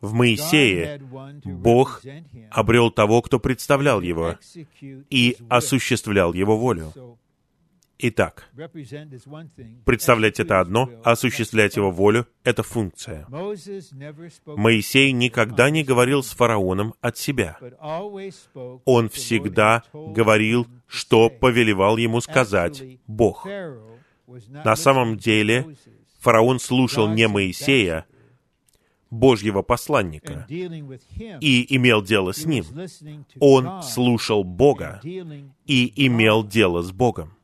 [0.00, 1.00] В Моисее
[1.44, 2.02] Бог
[2.50, 4.38] обрел того, кто представлял его
[5.08, 6.92] и осуществлял его волю.
[7.98, 8.48] Итак,
[9.84, 13.26] представлять это одно, а осуществлять его волю— это функция.
[14.46, 17.56] Моисей никогда не говорил с фараоном от себя.
[18.84, 23.46] Он всегда говорил, что повелевал ему сказать Бог.
[24.48, 25.76] На самом деле,
[26.20, 28.06] фараон слушал не Моисея,
[29.10, 32.64] Божьего посланника, и имел дело с ним.
[33.38, 37.36] Он слушал Бога и имел дело с Богом.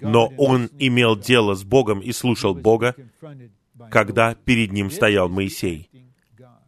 [0.00, 2.94] Но он имел дело с Богом и слушал Бога,
[3.90, 5.90] когда перед ним стоял Моисей.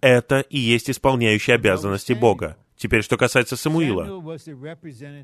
[0.01, 2.57] Это и есть исполняющие обязанности Бога.
[2.77, 4.39] Теперь, что касается Самуила.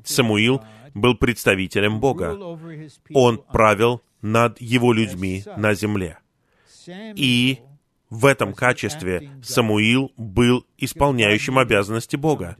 [0.03, 0.61] Самуил
[0.93, 2.35] был представителем Бога.
[3.13, 6.17] Он правил над его людьми на земле.
[6.87, 7.59] И
[8.13, 12.55] в этом качестве Самуил был исполняющим обязанности Бога.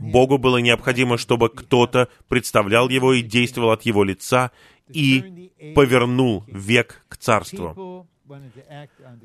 [0.00, 4.50] Богу было необходимо, чтобы кто-то представлял его и действовал от его лица
[4.88, 8.08] и повернул век к царству.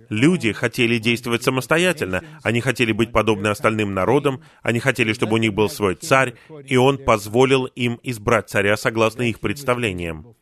[0.09, 5.53] Люди хотели действовать самостоятельно, они хотели быть подобны остальным народам, они хотели, чтобы у них
[5.53, 6.35] был свой царь,
[6.65, 10.35] и он позволил им избрать царя согласно их представлениям.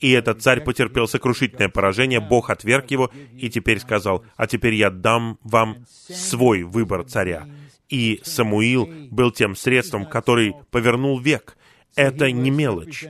[0.00, 4.90] И этот царь потерпел сокрушительное поражение, Бог отверг его, и теперь сказал, «А теперь я
[4.90, 7.46] дам вам свой выбор царя».
[7.88, 11.56] И Самуил был тем средством, который повернул век.
[11.96, 13.06] Это не мелочь.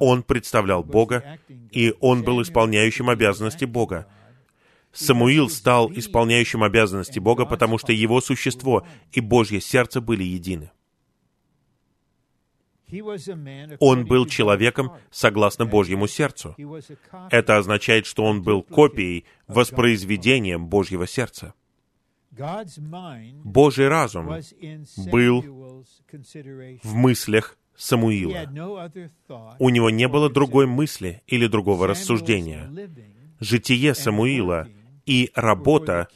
[0.00, 1.38] Он представлял Бога,
[1.70, 4.06] и он был исполняющим обязанности Бога.
[4.94, 10.70] Самуил стал исполняющим обязанности Бога, потому что его существо и Божье сердце были едины.
[13.80, 16.54] Он был человеком согласно Божьему сердцу.
[17.30, 21.54] Это означает, что он был копией, воспроизведением Божьего сердца.
[23.42, 24.32] Божий разум
[25.10, 25.84] был
[26.82, 28.44] в мыслях Самуила.
[29.58, 32.70] У него не было другой мысли или другого рассуждения.
[33.40, 34.68] Житие Самуила
[35.06, 36.08] и работа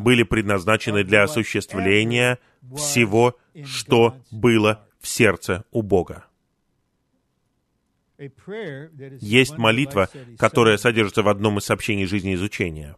[0.00, 2.38] были предназначены для осуществления
[2.76, 6.24] всего, что было в сердце у Бога.
[9.20, 12.96] Есть молитва, которая содержится в одном из сообщений жизни изучения.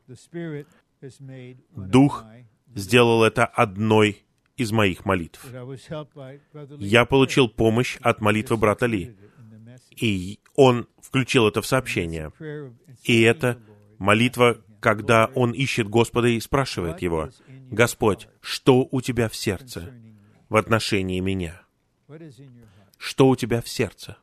[1.77, 2.25] Дух
[2.75, 4.25] сделал это одной
[4.57, 5.47] из моих молитв.
[6.79, 9.17] Я получил помощь от молитвы брата Ли,
[9.91, 12.33] и он включил это в сообщение.
[13.05, 13.59] И это
[13.99, 17.31] молитва, когда он ищет Господа и спрашивает его,
[17.71, 19.93] «Господь, что у тебя в сердце
[20.49, 21.63] в отношении меня?
[22.99, 24.17] Что у тебя в сердце?»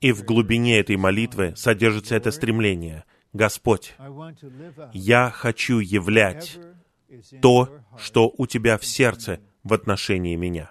[0.00, 3.04] И в глубине этой молитвы содержится это стремление.
[3.32, 3.94] «Господь,
[4.92, 6.58] я хочу являть
[7.40, 10.70] то, что у тебя в сердце в отношении меня».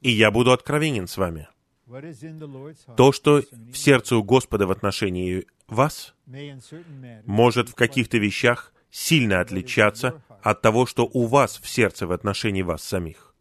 [0.00, 1.48] И я буду откровенен с вами—
[2.96, 6.14] то, что в сердце у Господа в отношении вас,
[7.26, 12.62] может в каких-то вещах сильно отличаться от того, что у вас в сердце в отношении
[12.62, 13.34] вас самих.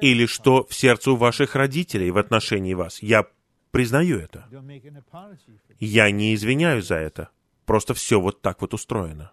[0.00, 3.02] Или что в сердце у ваших родителей в отношении вас.
[3.02, 3.26] Я
[3.70, 4.46] признаю это.
[5.80, 7.30] Я не извиняюсь за это.
[7.64, 9.32] Просто все вот так вот устроено.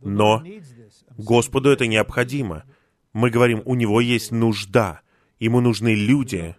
[0.00, 0.44] Но
[1.16, 2.64] Господу это необходимо.
[3.14, 5.00] Мы говорим, у него есть нужда.
[5.38, 6.54] Ему нужны люди,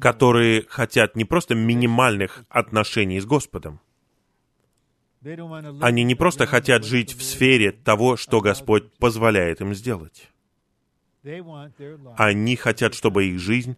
[0.00, 3.80] которые хотят не просто минимальных отношений с Господом.
[5.80, 10.28] Они не просто хотят жить в сфере того, что Господь позволяет им сделать.
[12.16, 13.76] Они хотят, чтобы их жизнь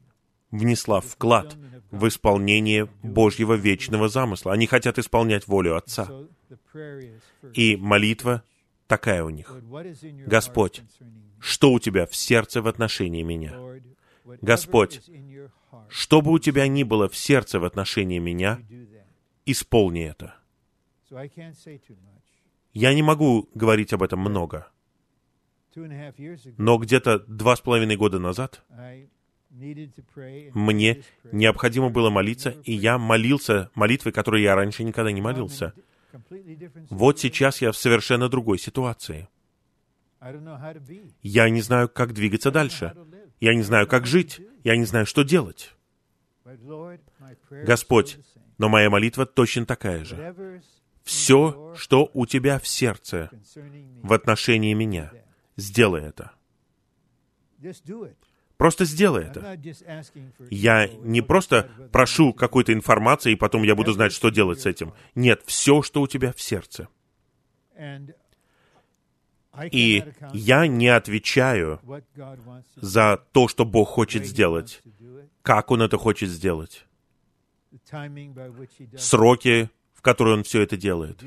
[0.51, 1.57] внесла вклад
[1.91, 4.53] в исполнение Божьего вечного замысла.
[4.53, 6.09] Они хотят исполнять волю Отца.
[7.55, 8.43] И молитва
[8.87, 9.55] такая у них.
[10.27, 10.82] Господь,
[11.41, 13.59] что у тебя в сердце в отношении меня?
[14.41, 15.01] Господь,
[15.89, 18.61] что бы у тебя ни было в сердце в отношении меня,
[19.47, 20.35] исполни это.
[22.73, 24.69] Я не могу говорить об этом много.
[26.57, 28.62] Но где-то два с половиной года назад
[29.51, 31.03] мне
[31.33, 35.75] необходимо было молиться, и я молился молитвой, которой я раньше никогда не молился.
[36.91, 39.29] Вот сейчас я в совершенно другой ситуации.
[41.23, 42.95] Я не знаю, как двигаться дальше.
[43.41, 44.41] Я не знаю, как жить.
[44.65, 45.75] Я не знаю, что делать.
[47.51, 48.19] Господь,
[48.59, 50.35] но моя молитва точно такая же.
[51.03, 53.31] Все, что у тебя в сердце
[54.03, 55.13] в отношении меня,
[55.57, 56.33] сделай это.
[58.59, 59.59] Просто сделай это.
[60.51, 64.93] Я не просто прошу какой-то информации, и потом я буду знать, что делать с этим.
[65.15, 66.89] Нет, все, что у тебя в сердце.
[69.73, 71.81] И я не отвечаю
[72.77, 74.83] за то, что Бог хочет сделать,
[75.43, 76.87] как Он это хочет сделать,
[78.97, 81.23] сроки, в которые Он все это делает.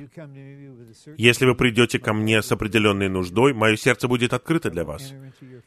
[1.17, 5.13] Если вы придете ко мне с определенной нуждой, мое сердце будет открыто для вас.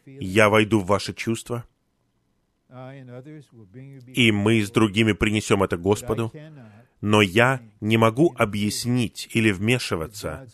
[0.07, 1.65] Я войду в ваши чувства,
[4.07, 6.33] и мы с другими принесем это Господу,
[7.01, 10.47] но я не могу объяснить или вмешиваться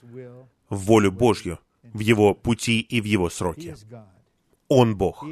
[0.69, 3.75] в волю Божью, в Его пути и в Его сроки.
[4.69, 5.25] Он Бог.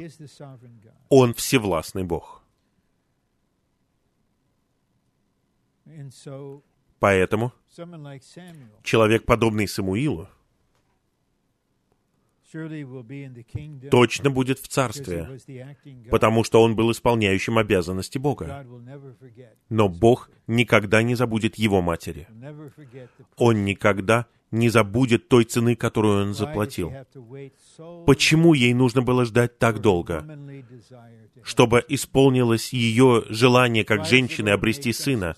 [1.09, 2.43] Он всевластный Бог.
[6.99, 7.51] Поэтому
[8.83, 10.29] человек, подобный Самуилу,
[13.89, 15.39] точно будет в Царстве,
[16.09, 18.65] потому что он был исполняющим обязанности Бога.
[19.69, 22.27] Но Бог никогда не забудет его матери.
[23.37, 26.91] Он никогда не забудет той цены, которую он заплатил.
[28.05, 30.25] Почему ей нужно было ждать так долго?
[31.43, 35.35] Чтобы исполнилось ее желание как женщины обрести сына.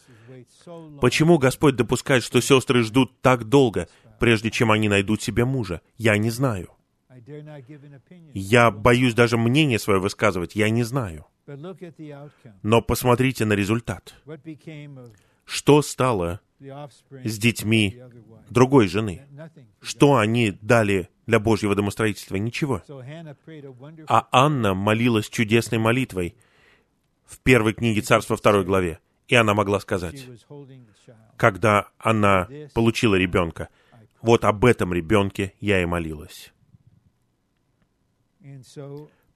[1.00, 3.88] Почему Господь допускает, что сестры ждут так долго,
[4.20, 5.82] прежде чем они найдут себе мужа?
[5.98, 6.70] Я не знаю.
[8.34, 11.26] Я боюсь даже мнение свое высказывать, я не знаю.
[12.64, 14.16] Но посмотрите на результат.
[15.46, 18.02] Что стало с детьми
[18.50, 19.28] другой жены?
[19.82, 22.36] Что они дали для Божьего домостроительства?
[22.36, 22.82] Ничего.
[24.08, 26.36] А Анна молилась чудесной молитвой
[27.26, 29.00] в первой книге Царства второй главе.
[29.28, 30.28] И она могла сказать,
[31.38, 33.70] когда она получила ребенка,
[34.22, 36.54] вот об этом ребенке я и молилась.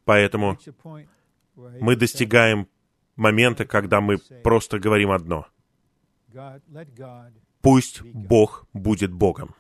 [0.05, 0.57] Поэтому
[1.55, 2.67] мы достигаем
[3.15, 5.47] момента, когда мы просто говорим одно.
[7.61, 9.55] Пусть Бог будет Богом.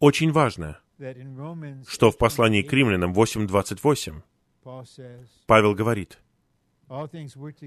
[0.00, 0.80] Очень важно,
[1.86, 4.22] что в послании к римлянам 8.28
[5.46, 6.18] Павел говорит,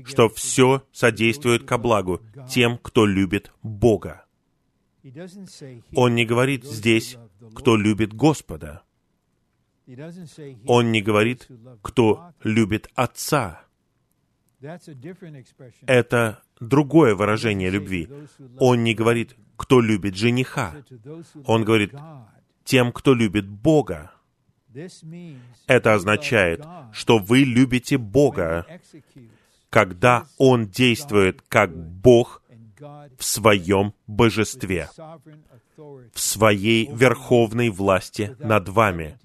[0.06, 4.26] что все содействует ко благу тем, кто любит Бога.
[5.94, 7.18] Он не говорит здесь,
[7.56, 8.84] кто любит Господа.
[10.68, 11.48] Он не говорит,
[11.82, 13.65] кто любит Отца.
[15.86, 18.10] Это другое выражение любви.
[18.60, 20.76] Он не говорит, кто любит жениха.
[21.46, 21.94] Он говорит,
[22.64, 24.12] тем, кто любит Бога.
[25.68, 28.66] Это означает, что вы любите Бога,
[29.70, 32.42] когда Он действует как Бог
[33.18, 34.90] в своем божестве,
[35.78, 39.18] в своей верховной власти над вами,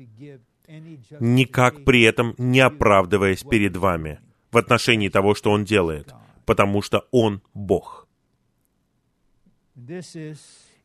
[1.19, 4.21] никак при этом не оправдываясь перед вами
[4.51, 6.13] в отношении того, что Он делает,
[6.47, 8.09] потому что Он Бог.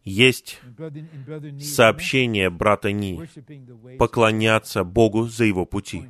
[0.04, 0.62] Есть
[1.60, 6.10] сообщение брата Ни поклоняться Богу за Его пути.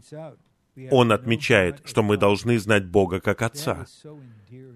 [0.91, 3.85] Он отмечает, что мы должны знать Бога как Отца.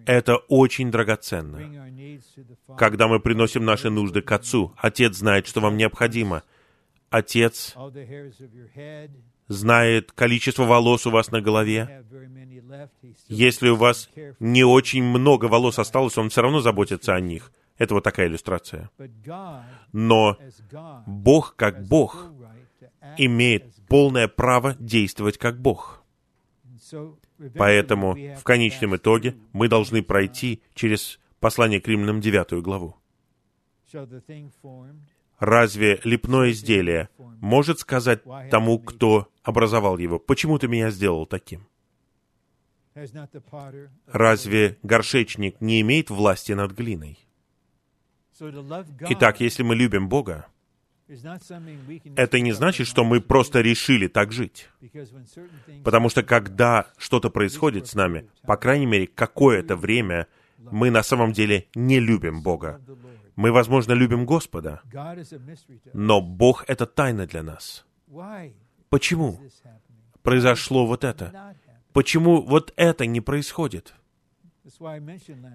[0.05, 1.59] Это очень драгоценно.
[2.77, 6.43] Когда мы приносим наши нужды к Отцу, Отец знает, что вам необходимо—
[7.09, 7.75] Отец
[9.49, 12.05] знает количество волос у вас на голове.
[13.27, 14.09] Если у вас
[14.39, 17.51] не очень много волос осталось, Он все равно заботится о них.
[17.77, 18.89] Это вот такая иллюстрация.
[19.91, 20.37] Но
[21.05, 22.31] Бог как Бог
[23.17, 26.03] имеет полное право действовать как Бог.
[27.55, 32.95] Поэтому в конечном итоге мы должны пройти через послание к римлянам 9 главу.
[35.39, 38.21] Разве лепное изделие может сказать
[38.51, 41.67] тому, кто образовал его, почему ты меня сделал таким?
[44.07, 47.17] Разве горшечник не имеет власти над глиной?
[49.09, 50.47] Итак, если мы любим Бога,
[52.15, 54.69] это не значит, что мы просто решили так жить.
[55.83, 61.31] Потому что когда что-то происходит с нами, по крайней мере, какое-то время, мы на самом
[61.31, 62.81] деле не любим Бога.
[63.39, 64.81] Мы, возможно, любим Господа,
[65.93, 67.85] но Бог— это тайна для нас.
[68.89, 69.39] Почему
[70.21, 71.55] произошло вот это?
[71.93, 73.93] Почему вот это не происходит?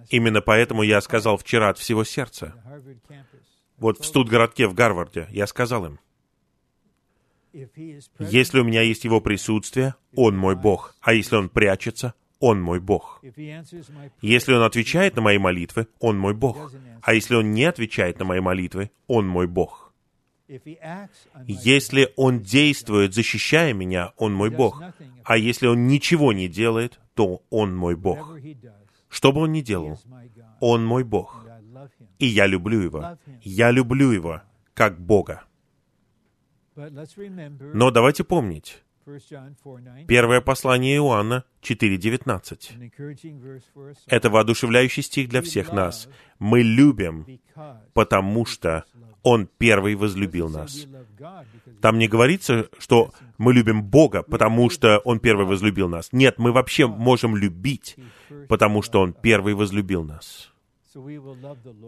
[0.09, 2.55] Именно поэтому я сказал вчера от всего сердца.
[3.77, 6.01] Вот в студгородке в Гарварде я сказал им,
[7.53, 10.97] если у меня есть Его присутствие, Он мой Бог.
[11.03, 13.21] А если Он прячется, Он мой Бог.
[14.21, 16.73] Если Он отвечает на мои молитвы, Он мой Бог.
[17.03, 19.93] А если Он не отвечает на мои молитвы, Он мой Бог.
[21.47, 24.83] Если Он действует, защищая меня, Он мой Бог.
[25.25, 28.37] А если Он ничего не делает, то Он мой Бог.
[29.09, 29.99] Что бы Он ни делал,
[30.61, 31.47] Он мой Бог.
[32.19, 33.19] И я люблю Его.
[33.43, 34.43] Я люблю Его
[34.75, 35.45] как Бога.
[36.77, 38.83] Но давайте помнить,
[40.07, 42.91] Первое послание Иоанна 4.19.
[44.07, 46.09] Это воодушевляющий стих для всех нас.
[46.39, 47.27] Мы любим,
[47.93, 48.85] потому что
[49.23, 50.87] Он первый возлюбил нас.
[51.81, 56.09] Там не говорится, что мы любим Бога, потому что Он первый возлюбил нас.
[56.13, 57.97] Нет, мы вообще можем любить,
[58.49, 60.51] потому что Он первый возлюбил нас.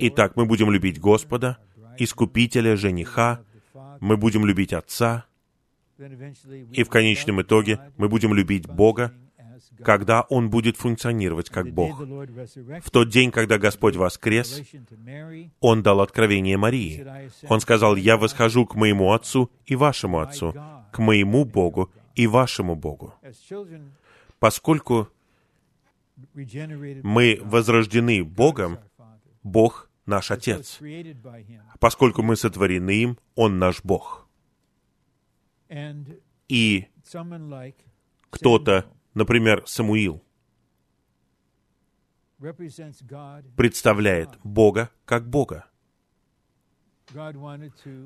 [0.00, 1.58] Итак, мы будем любить Господа,
[1.98, 3.40] Искупителя, Жениха,
[4.00, 5.26] мы будем любить Отца,
[5.98, 9.12] и в конечном итоге мы будем любить Бога,
[9.82, 12.00] когда Он будет функционировать как Бог.
[12.00, 14.62] В тот день, когда Господь воскрес,
[15.60, 17.06] Он дал откровение Марии.
[17.48, 20.54] Он сказал, «Я восхожу к моему Отцу и вашему Отцу,
[20.92, 23.14] к моему Богу и вашему Богу».
[24.38, 25.08] Поскольку
[26.34, 28.78] мы возрождены Богом,
[29.42, 30.78] Бог— наш Отец.
[31.80, 34.25] Поскольку мы сотворены им, Он наш Бог.
[36.48, 36.88] И
[38.30, 40.22] кто-то, например, Самуил,
[43.56, 45.66] представляет Бога как Бога.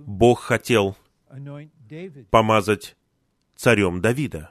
[0.06, 0.96] Бог хотел
[2.30, 2.96] помазать
[3.56, 4.50] царем Давида.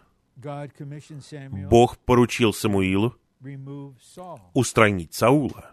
[1.69, 3.15] Бог поручил Самуилу
[4.53, 5.72] устранить Саула.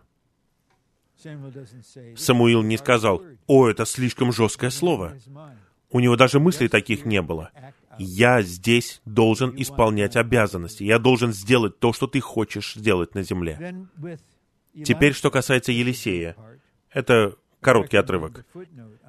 [2.17, 5.17] Самуил не сказал, «О, это слишком жесткое слово».
[5.91, 7.51] У него даже мыслей таких не было.
[7.99, 10.83] Я здесь должен исполнять обязанности.
[10.83, 13.87] Я должен сделать то, что ты хочешь сделать на земле.
[14.85, 16.37] Теперь, что касается Елисея.
[16.91, 18.45] Это короткий отрывок.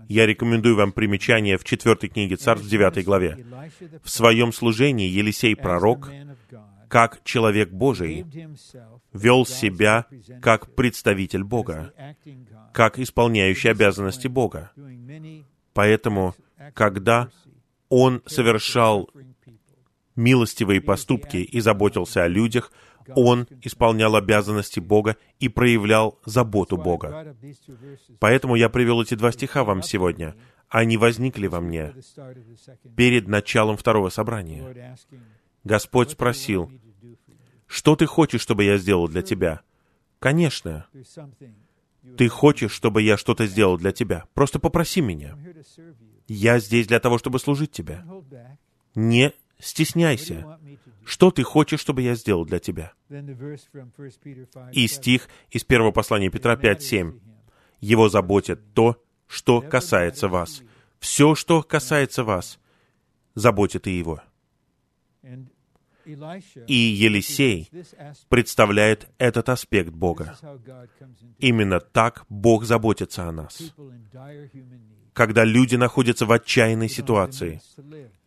[0.08, 3.46] Я рекомендую вам примечание в четвертой книге Царств, в девятой главе.
[4.04, 6.10] В своем служении Елисей пророк,
[6.88, 8.26] как человек Божий,
[9.12, 10.06] вел себя
[10.42, 11.94] как представитель Бога,
[12.74, 14.72] как исполняющий обязанности Бога.
[15.74, 16.34] Поэтому
[16.74, 17.30] когда
[17.90, 19.10] он совершал
[20.16, 22.72] милостивые поступки и заботился о людях,
[23.16, 27.36] он исполнял обязанности Бога и проявлял заботу Бога.
[28.20, 30.36] Поэтому я привел эти два стиха вам сегодня.
[30.68, 31.94] Они возникли во мне
[32.98, 34.98] перед началом второго собрания.
[35.64, 36.72] Господь спросил,
[37.66, 39.62] «Что ты хочешь, чтобы я сделал для тебя?»
[40.20, 40.88] «Конечно.
[42.18, 44.26] Ты хочешь, чтобы я что-то сделал для тебя?
[44.34, 45.38] Просто попроси меня.
[46.28, 48.04] Я здесь для того, чтобы служить тебе.
[48.96, 50.60] Не стесняйся.
[51.06, 52.92] Что ты хочешь, чтобы я сделал для тебя?
[54.74, 57.20] И стих из первого послания Петра 5.7.
[57.80, 60.62] Его заботит то, что касается вас.
[61.00, 62.60] Все, что касается вас,
[63.36, 64.22] заботит и его.
[66.68, 67.70] И Елисей
[68.30, 70.38] представляет этот аспект Бога.
[71.40, 73.74] Именно так Бог заботится о нас
[75.18, 77.60] когда люди находятся в отчаянной ситуации.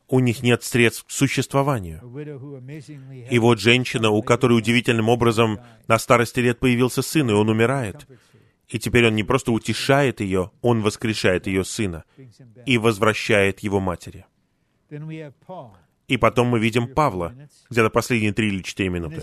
[0.08, 2.00] У них нет средств к существованию.
[3.30, 8.08] И вот женщина, у которой удивительным образом на старости лет появился сын, и он умирает.
[8.68, 12.02] И теперь он не просто утешает ее, он воскрешает ее сына
[12.66, 14.26] и возвращает его матери.
[16.10, 17.32] И потом мы видим Павла,
[17.70, 19.22] где-то последние три или четыре минуты.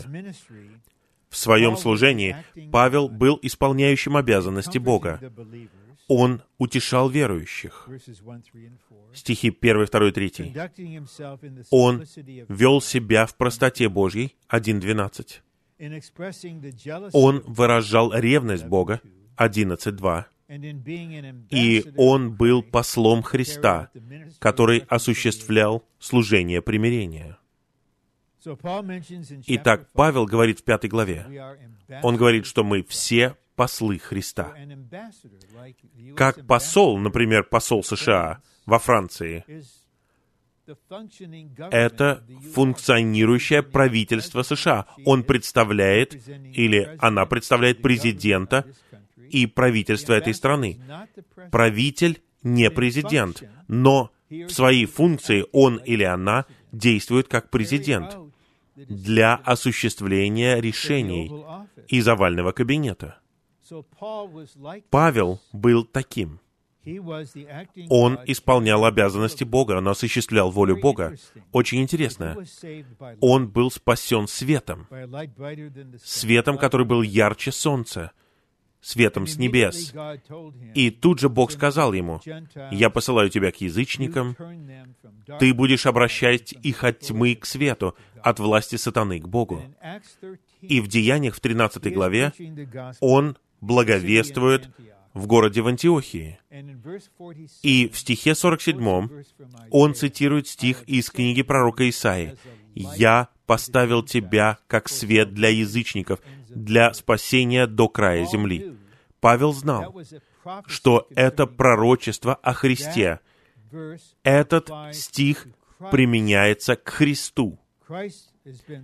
[1.29, 2.37] В своем служении
[2.71, 5.19] Павел был исполняющим обязанности Бога.
[6.07, 7.89] Он утешал верующих.
[9.13, 10.53] Стихи 1, 2, 3.
[11.71, 12.05] Он
[12.47, 15.41] вел себя в простоте Божьей, 1.12.
[17.11, 19.01] Он выражал ревность Бога,
[19.35, 20.25] 11.2.
[20.49, 23.89] И он был послом Христа,
[24.39, 27.37] который осуществлял служение примирения.
[29.47, 31.25] Итак, Павел говорит в пятой главе,
[32.01, 34.55] он говорит, что мы все послы Христа.
[36.15, 39.43] Как посол, например, посол США во Франции,
[41.71, 44.85] это функционирующее правительство США.
[45.05, 48.65] Он представляет, или она представляет президента
[49.29, 50.79] и правительство этой страны.
[51.51, 58.17] Правитель не президент, но в своей функции он или она действует как президент
[58.75, 61.31] для осуществления решений
[61.87, 63.19] из овального кабинета.
[64.89, 66.39] Павел был таким.
[67.89, 71.15] Он исполнял обязанности Бога, он осуществлял волю Бога.
[71.51, 72.37] Очень интересно.
[73.19, 74.87] Он был спасен светом.
[76.01, 78.11] Светом, который был ярче солнца
[78.81, 79.93] светом с небес.
[80.73, 82.21] И тут же Бог сказал ему,
[82.71, 84.35] «Я посылаю тебя к язычникам,
[85.39, 89.63] ты будешь обращать их от тьмы к свету, от власти сатаны к Богу».
[90.61, 92.33] И в Деяниях в 13 главе
[92.99, 94.69] он благовествует
[95.13, 96.39] в городе в Антиохии.
[97.63, 99.23] И в стихе 47
[99.71, 102.37] он цитирует стих из книги пророка Исаи.
[102.95, 108.77] «Я поставил тебя как свет для язычников, для спасения до края земли».
[109.19, 109.95] Павел знал,
[110.67, 113.19] что это пророчество о Христе.
[114.23, 115.47] Этот стих
[115.91, 117.59] применяется к Христу.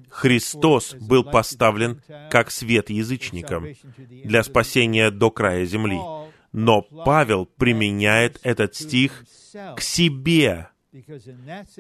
[0.10, 3.68] Христос был поставлен как свет язычникам
[3.98, 6.00] для спасения до края земли.
[6.52, 9.26] Но Павел применяет этот стих
[9.76, 10.70] к себе,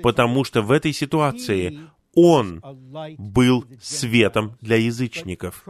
[0.01, 1.79] потому что в этой ситуации
[2.13, 2.61] он
[3.17, 5.65] был светом для язычников.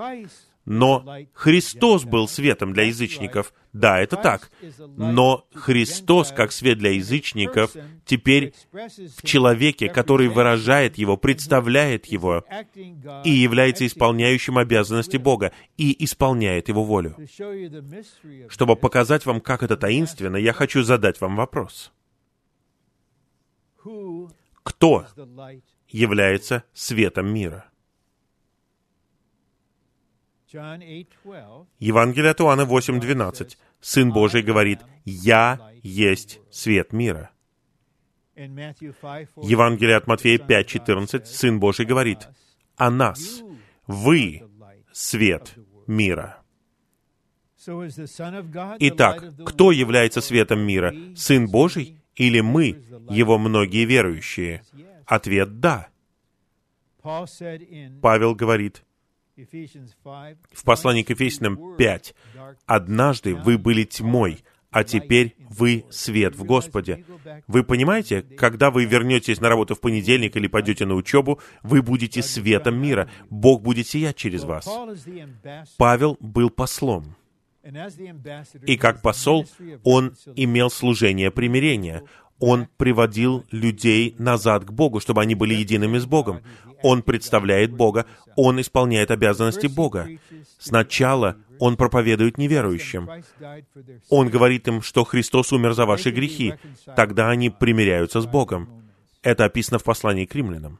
[0.65, 3.53] Но Христос был светом для язычников.
[3.74, 4.49] Да, это так.
[4.95, 7.76] Но Христос, как свет для язычников,
[8.06, 12.45] теперь в человеке, который выражает Его, представляет Его
[13.26, 17.18] и является исполняющим обязанности Бога и исполняет Его волю.
[18.48, 21.91] Чтобы показать вам, как это таинственно, я хочу задать вам вопрос.
[24.64, 25.06] Кто
[25.94, 27.70] является светом мира?
[31.80, 33.57] Евангелие от Иоанна 8.12.
[33.80, 37.32] Сын Божий говорит, «Я есть свет мира».
[38.36, 41.26] Евангелие от Матфея 5.14.
[41.26, 42.28] Сын Божий говорит,
[42.76, 43.41] «О нас,
[43.88, 44.44] вы
[44.91, 45.56] свет
[45.88, 46.40] мира».
[48.80, 50.94] Итак, кто является светом мира?
[51.15, 54.64] Сын Божий или мы, его многие верующие?
[55.06, 55.88] Ответ «да».
[58.02, 58.84] Павел говорит
[59.35, 62.15] в послании к Ефесянам 5.
[62.65, 67.03] «Однажды вы были тьмой, а теперь вы свет в Господе».
[67.48, 72.22] Вы понимаете, когда вы вернетесь на работу в понедельник или пойдете на учебу, вы будете
[72.22, 73.10] светом мира.
[73.30, 74.69] Бог будет сиять через вас.
[75.77, 77.15] Павел был послом.
[77.64, 79.45] И как посол
[79.84, 82.03] он имел служение примирения.
[82.40, 86.41] Он приводил людей назад к Богу, чтобы они были едиными с Богом.
[86.81, 90.10] Он представляет Бога, он исполняет обязанности Бога.
[90.60, 93.10] Сначала он проповедует неверующим.
[94.10, 96.56] Он говорит им, что Христос умер за ваши грехи.
[96.98, 98.84] Тогда они примиряются с Богом.
[99.22, 100.80] Это описано в послании к римлянам.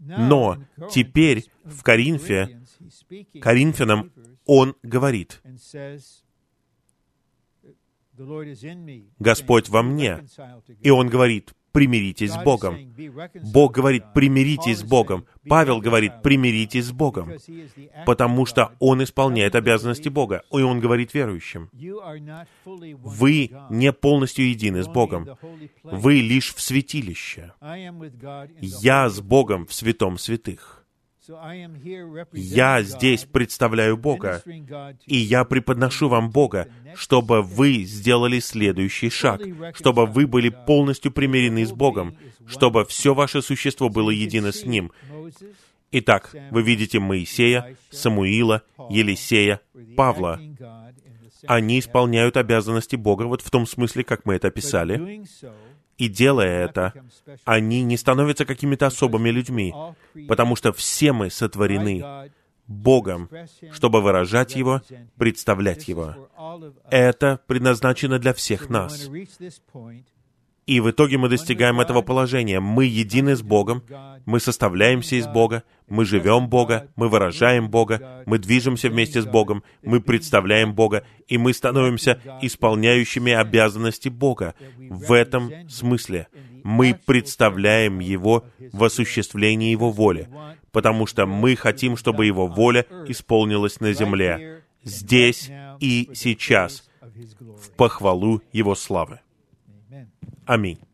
[0.00, 0.58] Но
[0.90, 2.60] теперь в Коринфе,
[3.40, 4.10] Коринфянам
[4.46, 5.42] он говорит,
[9.18, 10.24] Господь во мне.
[10.80, 12.94] И он говорит, примиритесь с Богом.
[13.52, 15.26] Бог говорит, примиритесь с Богом.
[15.48, 17.32] Павел говорит, примиритесь с Богом,
[18.06, 20.42] потому что он исполняет обязанности Бога.
[20.52, 21.70] И он говорит верующим,
[22.64, 25.28] вы не полностью едины с Богом.
[25.82, 27.54] Вы лишь в святилище.
[28.60, 30.81] Я с Богом в святом святых.
[32.32, 34.42] Я здесь представляю Бога,
[35.06, 39.40] и я преподношу вам Бога, чтобы вы сделали следующий шаг,
[39.74, 42.16] чтобы вы были полностью примирены с Богом,
[42.46, 44.90] чтобы все ваше существо было едино с Ним.
[45.92, 49.60] Итак, вы видите Моисея, Самуила, Елисея,
[49.96, 50.40] Павла.
[51.46, 55.24] Они исполняют обязанности Бога вот в том смысле, как мы это описали.
[56.02, 56.92] И делая это,
[57.44, 59.72] они не становятся какими-то особыми людьми,
[60.26, 62.28] потому что все мы сотворены
[62.66, 63.28] Богом,
[63.70, 64.82] чтобы выражать Его,
[65.16, 66.28] представлять Его.
[66.90, 69.08] Это предназначено для всех нас.
[70.66, 72.60] И в итоге мы достигаем этого положения.
[72.60, 73.82] Мы едины с Богом,
[74.24, 79.64] мы составляемся из Бога, мы живем Бога, мы выражаем Бога, мы движемся вместе с Богом,
[79.82, 84.54] мы представляем Бога, и мы становимся исполняющими обязанности Бога.
[84.78, 86.28] В этом смысле
[86.62, 90.28] мы представляем Его в осуществлении Его воли,
[90.70, 96.88] потому что мы хотим, чтобы Его воля исполнилась на земле, здесь и сейчас,
[97.60, 99.18] в похвалу Его славы.
[100.46, 100.91] a.